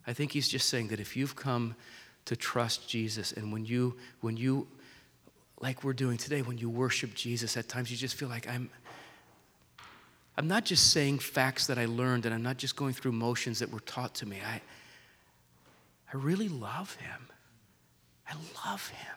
I 0.05 0.13
think 0.13 0.31
he's 0.31 0.47
just 0.47 0.69
saying 0.69 0.89
that 0.89 0.99
if 0.99 1.17
you've 1.17 1.35
come 1.35 1.75
to 2.25 2.35
trust 2.35 2.87
Jesus 2.87 3.31
and 3.31 3.51
when 3.51 3.65
you, 3.65 3.95
when 4.21 4.37
you 4.37 4.67
like 5.61 5.83
we're 5.83 5.93
doing 5.93 6.17
today, 6.17 6.41
when 6.41 6.57
you 6.57 6.69
worship 6.69 7.13
Jesus, 7.13 7.57
at 7.57 7.67
times 7.67 7.91
you 7.91 7.97
just 7.97 8.15
feel 8.15 8.29
like 8.29 8.47
I'm. 8.47 8.69
I'm 10.37 10.47
not 10.47 10.63
just 10.63 10.91
saying 10.91 11.19
facts 11.19 11.67
that 11.67 11.77
I 11.77 11.85
learned, 11.85 12.25
and 12.25 12.33
I'm 12.33 12.41
not 12.41 12.55
just 12.55 12.77
going 12.77 12.93
through 12.93 13.11
motions 13.11 13.59
that 13.59 13.69
were 13.69 13.81
taught 13.81 14.15
to 14.15 14.25
me. 14.25 14.37
I, 14.45 14.61
I 16.13 16.17
really 16.17 16.47
love 16.47 16.95
him. 16.95 17.27
I 18.25 18.35
love 18.65 18.87
him. 18.87 19.15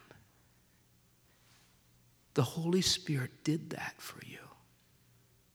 The 2.34 2.42
Holy 2.42 2.80
Spirit 2.80 3.30
did 3.44 3.70
that 3.70 3.94
for 3.98 4.18
you. 4.26 4.38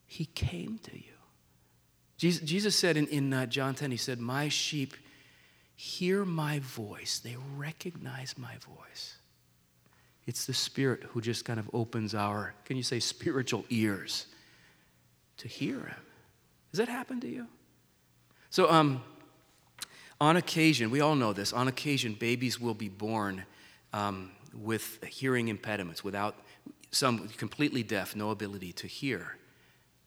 He 0.06 0.26
came 0.26 0.80
to 0.84 0.96
you. 0.96 1.04
Jesus, 2.16 2.42
Jesus 2.44 2.76
said 2.76 2.96
in, 2.96 3.08
in 3.08 3.34
uh, 3.34 3.46
John 3.46 3.76
10, 3.76 3.92
He 3.92 3.98
said, 3.98 4.20
My 4.22 4.48
sheep 4.48 4.94
hear 5.78 6.26
my 6.26 6.60
voice, 6.60 7.20
they 7.20 7.38
recognize 7.56 8.36
my 8.38 8.56
voice. 8.58 9.16
It's 10.26 10.46
the 10.46 10.54
Spirit 10.54 11.04
who 11.04 11.22
just 11.22 11.46
kind 11.46 11.60
of 11.60 11.70
opens 11.72 12.14
our, 12.14 12.54
can 12.66 12.76
you 12.76 12.84
say, 12.84 13.00
spiritual 13.00 13.64
ears 13.70 14.26
to 15.38 15.48
hear 15.48 15.78
Him. 15.78 16.02
Does 16.72 16.80
that 16.80 16.90
happen 16.90 17.22
to 17.22 17.28
you? 17.28 17.48
So, 18.50 18.70
um, 18.70 19.04
on 20.20 20.36
occasion, 20.36 20.90
we 20.90 21.00
all 21.00 21.16
know 21.16 21.32
this, 21.32 21.54
on 21.54 21.68
occasion, 21.68 22.16
babies 22.16 22.60
will 22.60 22.74
be 22.74 22.90
born 22.90 23.46
um, 23.94 24.32
with 24.54 25.02
hearing 25.06 25.48
impediments, 25.48 26.04
without 26.04 26.36
some 26.90 27.28
completely 27.30 27.84
deaf, 27.84 28.16
no 28.16 28.32
ability 28.32 28.74
to 28.74 28.88
hear. 28.88 29.38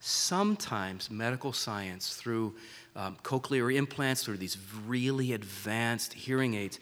Sometimes 0.00 1.10
medical 1.10 1.52
science, 1.52 2.16
through 2.16 2.56
um, 2.96 3.16
cochlear 3.22 3.74
implants, 3.74 4.24
through 4.24 4.38
these 4.38 4.56
really 4.86 5.34
advanced 5.34 6.14
hearing 6.14 6.54
aids, 6.54 6.80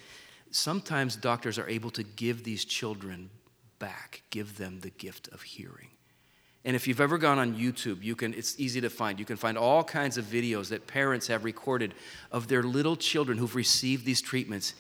sometimes 0.53 1.17
doctors 1.17 1.59
are 1.59 1.69
able 1.69 1.91
to 1.91 2.05
give 2.05 2.45
these 2.45 2.65
children 2.65 3.29
back, 3.81 4.23
give 4.31 4.57
them 4.57 4.81
the 4.81 4.91
gift 4.91 5.29
of 5.29 5.43
hearing. 5.43 5.89
And 6.65 6.77
if 6.77 6.87
you've 6.87 7.01
ever 7.01 7.19
gone 7.19 7.39
on 7.39 7.55
YouTube, 7.55 8.03
you 8.03 8.15
can, 8.15 8.35
it's 8.35 8.59
easy 8.59 8.81
to 8.81 8.91
find. 8.91 9.19
You 9.19 9.25
can 9.25 9.37
find 9.37 9.57
all 9.57 9.83
kinds 9.83 10.19
of 10.19 10.25
videos 10.25 10.69
that 10.69 10.87
parents 10.87 11.27
have 11.27 11.45
recorded 11.45 11.95
of 12.31 12.47
their 12.49 12.63
little 12.63 12.97
children 12.97 13.39
who've 13.39 13.55
received 13.55 14.05
these 14.05 14.21
treatments 14.21 14.75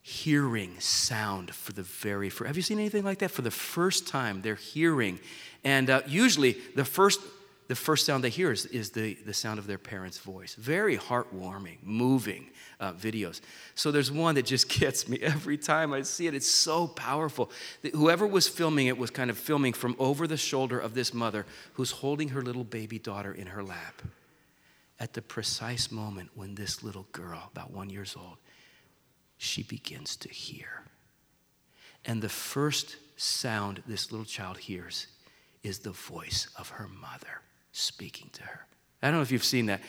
hearing 0.00 0.78
sound 0.78 1.54
for 1.54 1.72
the 1.72 1.82
very 1.82 2.30
first. 2.30 2.46
Have 2.46 2.56
you 2.56 2.62
seen 2.62 2.78
anything 2.78 3.04
like 3.04 3.18
that? 3.18 3.30
For 3.30 3.42
the 3.42 3.50
first 3.50 4.06
time, 4.06 4.40
they're 4.40 4.54
hearing. 4.54 5.18
And 5.64 5.90
uh, 5.90 6.02
usually, 6.06 6.56
the 6.74 6.84
first 6.84 7.20
the 7.68 7.74
first 7.74 8.06
sound 8.06 8.24
they 8.24 8.30
hear 8.30 8.50
is, 8.50 8.64
is 8.66 8.90
the, 8.90 9.14
the 9.26 9.34
sound 9.34 9.58
of 9.58 9.66
their 9.66 9.78
parents' 9.78 10.18
voice. 10.18 10.54
Very 10.54 10.96
heartwarming, 10.96 11.76
moving 11.82 12.46
uh, 12.80 12.94
videos. 12.94 13.42
So 13.74 13.92
there's 13.92 14.10
one 14.10 14.34
that 14.36 14.46
just 14.46 14.68
gets 14.80 15.06
me 15.06 15.18
every 15.20 15.58
time 15.58 15.92
I 15.92 16.00
see 16.02 16.26
it. 16.26 16.34
It's 16.34 16.48
so 16.48 16.86
powerful. 16.86 17.50
Whoever 17.92 18.26
was 18.26 18.48
filming 18.48 18.86
it 18.86 18.96
was 18.96 19.10
kind 19.10 19.28
of 19.28 19.36
filming 19.36 19.74
from 19.74 19.96
over 19.98 20.26
the 20.26 20.38
shoulder 20.38 20.78
of 20.80 20.94
this 20.94 21.12
mother 21.12 21.44
who's 21.74 21.90
holding 21.90 22.30
her 22.30 22.40
little 22.40 22.64
baby 22.64 22.98
daughter 22.98 23.32
in 23.32 23.48
her 23.48 23.62
lap 23.62 24.00
at 24.98 25.12
the 25.12 25.22
precise 25.22 25.92
moment 25.92 26.30
when 26.34 26.54
this 26.54 26.82
little 26.82 27.06
girl, 27.12 27.50
about 27.52 27.70
one 27.70 27.90
years 27.90 28.16
old, 28.18 28.38
she 29.36 29.62
begins 29.62 30.16
to 30.16 30.30
hear. 30.30 30.84
And 32.06 32.22
the 32.22 32.30
first 32.30 32.96
sound 33.16 33.82
this 33.86 34.10
little 34.10 34.24
child 34.24 34.56
hears 34.56 35.06
is 35.62 35.80
the 35.80 35.90
voice 35.90 36.48
of 36.56 36.70
her 36.70 36.88
mother 36.88 37.42
speaking 37.72 38.30
to 38.32 38.42
her. 38.42 38.66
I 39.02 39.08
don't 39.08 39.16
know 39.16 39.22
if 39.22 39.30
you've 39.30 39.44
seen 39.44 39.66
that. 39.66 39.80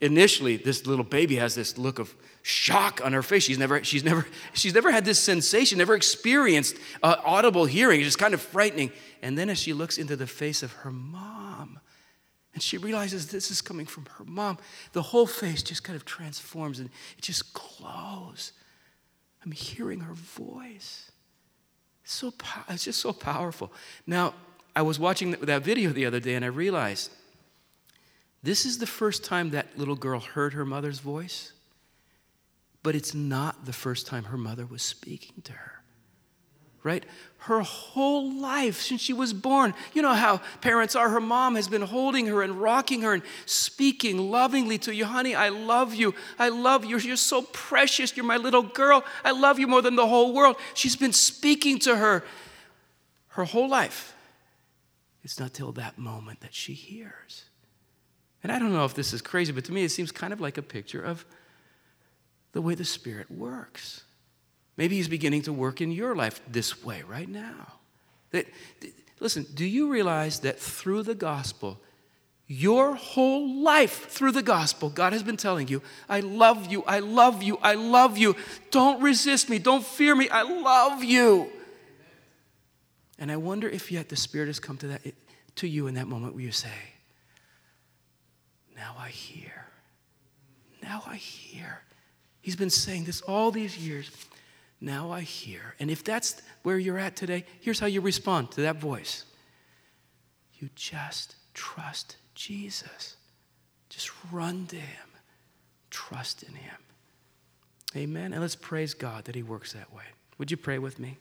Initially, 0.00 0.56
this 0.56 0.86
little 0.86 1.04
baby 1.04 1.36
has 1.36 1.54
this 1.54 1.76
look 1.76 1.98
of 1.98 2.14
shock 2.42 3.00
on 3.04 3.12
her 3.12 3.22
face. 3.22 3.44
She's 3.44 3.58
never, 3.58 3.84
she's 3.84 4.02
never, 4.02 4.26
she's 4.54 4.74
never 4.74 4.90
had 4.90 5.04
this 5.04 5.18
sensation, 5.18 5.78
never 5.78 5.94
experienced 5.94 6.76
uh, 7.02 7.16
audible 7.24 7.66
hearing. 7.66 8.00
It's 8.00 8.08
just 8.08 8.18
kind 8.18 8.32
of 8.32 8.40
frightening. 8.40 8.92
And 9.22 9.36
then 9.36 9.50
as 9.50 9.58
she 9.58 9.72
looks 9.72 9.98
into 9.98 10.16
the 10.16 10.26
face 10.26 10.62
of 10.62 10.72
her 10.72 10.90
mom, 10.90 11.80
and 12.54 12.62
she 12.62 12.78
realizes 12.78 13.28
this 13.28 13.50
is 13.50 13.60
coming 13.60 13.86
from 13.86 14.06
her 14.16 14.24
mom, 14.24 14.58
the 14.92 15.02
whole 15.02 15.26
face 15.26 15.62
just 15.62 15.84
kind 15.84 15.96
of 15.96 16.04
transforms 16.04 16.80
and 16.80 16.90
it 17.16 17.22
just 17.22 17.52
glows. 17.52 18.52
I'm 19.44 19.52
hearing 19.52 20.00
her 20.00 20.14
voice. 20.14 21.10
It's, 22.02 22.12
so, 22.12 22.32
it's 22.68 22.84
just 22.84 23.00
so 23.00 23.12
powerful. 23.12 23.72
Now, 24.06 24.34
I 24.74 24.82
was 24.82 24.98
watching 24.98 25.32
that 25.32 25.62
video 25.62 25.90
the 25.90 26.06
other 26.06 26.20
day 26.20 26.34
and 26.34 26.44
I 26.44 26.48
realized 26.48 27.10
this 28.42 28.64
is 28.64 28.78
the 28.78 28.86
first 28.86 29.24
time 29.24 29.50
that 29.50 29.78
little 29.78 29.96
girl 29.96 30.20
heard 30.20 30.54
her 30.54 30.64
mother's 30.64 31.00
voice, 31.00 31.52
but 32.82 32.94
it's 32.94 33.14
not 33.14 33.66
the 33.66 33.72
first 33.72 34.06
time 34.06 34.24
her 34.24 34.38
mother 34.38 34.64
was 34.64 34.82
speaking 34.82 35.42
to 35.42 35.52
her. 35.52 35.72
Right? 36.82 37.04
Her 37.38 37.60
whole 37.60 38.32
life 38.32 38.80
since 38.80 39.02
she 39.02 39.12
was 39.12 39.34
born, 39.34 39.74
you 39.92 40.00
know 40.00 40.14
how 40.14 40.40
parents 40.62 40.96
are. 40.96 41.10
Her 41.10 41.20
mom 41.20 41.56
has 41.56 41.68
been 41.68 41.82
holding 41.82 42.26
her 42.28 42.42
and 42.42 42.54
rocking 42.58 43.02
her 43.02 43.12
and 43.12 43.22
speaking 43.44 44.30
lovingly 44.30 44.78
to 44.78 44.94
you. 44.94 45.04
Honey, 45.04 45.34
I 45.34 45.50
love 45.50 45.94
you. 45.94 46.14
I 46.38 46.48
love 46.48 46.86
you. 46.86 46.96
You're 46.96 47.16
so 47.16 47.42
precious. 47.42 48.16
You're 48.16 48.24
my 48.24 48.38
little 48.38 48.62
girl. 48.62 49.04
I 49.22 49.32
love 49.32 49.58
you 49.58 49.66
more 49.66 49.82
than 49.82 49.96
the 49.96 50.06
whole 50.06 50.32
world. 50.32 50.56
She's 50.72 50.96
been 50.96 51.12
speaking 51.12 51.78
to 51.80 51.96
her 51.96 52.24
her 53.34 53.44
whole 53.44 53.68
life. 53.68 54.14
It's 55.22 55.38
not 55.38 55.52
till 55.52 55.72
that 55.72 55.98
moment 55.98 56.40
that 56.40 56.54
she 56.54 56.72
hears. 56.72 57.44
And 58.42 58.50
I 58.50 58.58
don't 58.58 58.72
know 58.72 58.84
if 58.84 58.94
this 58.94 59.12
is 59.12 59.20
crazy, 59.20 59.52
but 59.52 59.64
to 59.66 59.72
me 59.72 59.84
it 59.84 59.90
seems 59.90 60.12
kind 60.12 60.32
of 60.32 60.40
like 60.40 60.58
a 60.58 60.62
picture 60.62 61.02
of 61.02 61.24
the 62.52 62.62
way 62.62 62.74
the 62.74 62.84
Spirit 62.84 63.30
works. 63.30 64.04
Maybe 64.76 64.96
He's 64.96 65.08
beginning 65.08 65.42
to 65.42 65.52
work 65.52 65.80
in 65.80 65.92
your 65.92 66.16
life 66.16 66.40
this 66.48 66.82
way 66.82 67.02
right 67.06 67.28
now. 67.28 67.74
That, 68.30 68.46
listen, 69.18 69.46
do 69.54 69.64
you 69.64 69.90
realize 69.90 70.40
that 70.40 70.58
through 70.58 71.02
the 71.02 71.14
gospel, 71.14 71.80
your 72.46 72.94
whole 72.94 73.62
life 73.62 74.08
through 74.08 74.32
the 74.32 74.42
gospel, 74.42 74.88
God 74.88 75.12
has 75.12 75.22
been 75.22 75.36
telling 75.36 75.68
you, 75.68 75.82
I 76.08 76.20
love 76.20 76.72
you, 76.72 76.82
I 76.84 77.00
love 77.00 77.42
you, 77.42 77.58
I 77.62 77.74
love 77.74 78.18
you. 78.18 78.34
Don't 78.70 79.02
resist 79.02 79.50
me, 79.50 79.58
don't 79.58 79.84
fear 79.84 80.16
me, 80.16 80.28
I 80.30 80.42
love 80.42 81.04
you. 81.04 81.50
And 83.20 83.30
I 83.30 83.36
wonder 83.36 83.68
if 83.68 83.92
yet 83.92 84.08
the 84.08 84.16
Spirit 84.16 84.46
has 84.46 84.58
come 84.58 84.78
to 84.78 84.88
that 84.88 85.02
to 85.56 85.68
you 85.68 85.86
in 85.86 85.94
that 85.94 86.08
moment 86.08 86.34
where 86.34 86.42
you 86.42 86.52
say, 86.52 86.72
Now 88.74 88.96
I 88.98 89.10
hear. 89.10 89.66
Now 90.82 91.02
I 91.06 91.16
hear. 91.16 91.82
He's 92.40 92.56
been 92.56 92.70
saying 92.70 93.04
this 93.04 93.20
all 93.20 93.50
these 93.50 93.76
years. 93.76 94.10
Now 94.80 95.10
I 95.10 95.20
hear. 95.20 95.74
And 95.78 95.90
if 95.90 96.02
that's 96.02 96.40
where 96.62 96.78
you're 96.78 96.98
at 96.98 97.14
today, 97.14 97.44
here's 97.60 97.78
how 97.78 97.86
you 97.86 98.00
respond 98.00 98.50
to 98.52 98.62
that 98.62 98.76
voice. 98.76 99.26
You 100.58 100.70
just 100.74 101.36
trust 101.52 102.16
Jesus. 102.34 103.16
Just 103.90 104.10
run 104.32 104.66
to 104.68 104.76
him. 104.76 105.08
Trust 105.90 106.42
in 106.44 106.54
him. 106.54 106.76
Amen. 107.94 108.32
And 108.32 108.40
let's 108.40 108.56
praise 108.56 108.94
God 108.94 109.26
that 109.26 109.34
he 109.34 109.42
works 109.42 109.74
that 109.74 109.92
way. 109.92 110.04
Would 110.38 110.50
you 110.50 110.56
pray 110.56 110.78
with 110.78 110.98
me? 110.98 111.18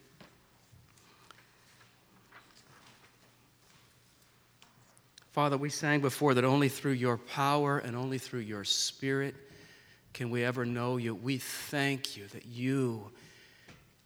Father, 5.31 5.57
we 5.57 5.69
sang 5.69 6.01
before 6.01 6.33
that 6.33 6.43
only 6.43 6.69
through 6.69 6.93
your 6.93 7.17
power 7.17 7.77
and 7.77 7.95
only 7.95 8.17
through 8.17 8.39
your 8.39 8.63
spirit 8.63 9.35
can 10.11 10.31
we 10.31 10.43
ever 10.43 10.65
know 10.65 10.97
you. 10.97 11.13
We 11.13 11.37
thank 11.37 12.17
you 12.17 12.27
that 12.27 12.45
you 12.47 13.11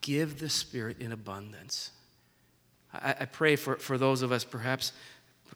give 0.02 0.38
the 0.38 0.50
spirit 0.50 1.00
in 1.00 1.12
abundance. 1.12 1.90
I, 2.92 3.14
I 3.20 3.24
pray 3.24 3.56
for, 3.56 3.76
for 3.76 3.96
those 3.96 4.20
of 4.20 4.32
us, 4.32 4.44
perhaps, 4.44 4.92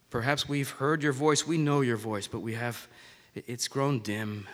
perhaps 0.08 0.48
we've 0.48 0.70
heard 0.70 1.02
your 1.02 1.12
voice, 1.12 1.46
we 1.46 1.58
know 1.58 1.82
your 1.82 1.98
voice, 1.98 2.26
but 2.26 2.40
we 2.40 2.54
have, 2.54 2.88
it's 3.34 3.68
grown 3.68 4.00
dim. 4.00 4.48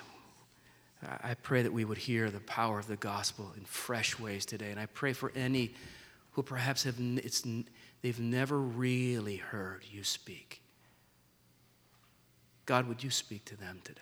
I 1.22 1.34
pray 1.34 1.62
that 1.62 1.72
we 1.72 1.84
would 1.84 1.98
hear 1.98 2.30
the 2.30 2.40
power 2.40 2.78
of 2.80 2.88
the 2.88 2.96
gospel 2.96 3.52
in 3.56 3.64
fresh 3.64 4.18
ways 4.18 4.44
today. 4.44 4.70
And 4.70 4.80
I 4.80 4.86
pray 4.86 5.12
for 5.12 5.30
any 5.36 5.74
who 6.32 6.42
perhaps 6.42 6.82
have, 6.84 6.96
it's, 6.98 7.46
they've 8.02 8.18
never 8.18 8.58
really 8.58 9.36
heard 9.36 9.84
you 9.88 10.02
speak. 10.02 10.63
God, 12.66 12.88
would 12.88 13.02
you 13.02 13.10
speak 13.10 13.44
to 13.46 13.56
them 13.56 13.80
today? 13.84 14.00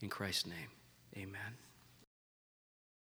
In 0.00 0.08
Christ's 0.08 0.46
name, 0.46 0.70
amen. 1.16 1.56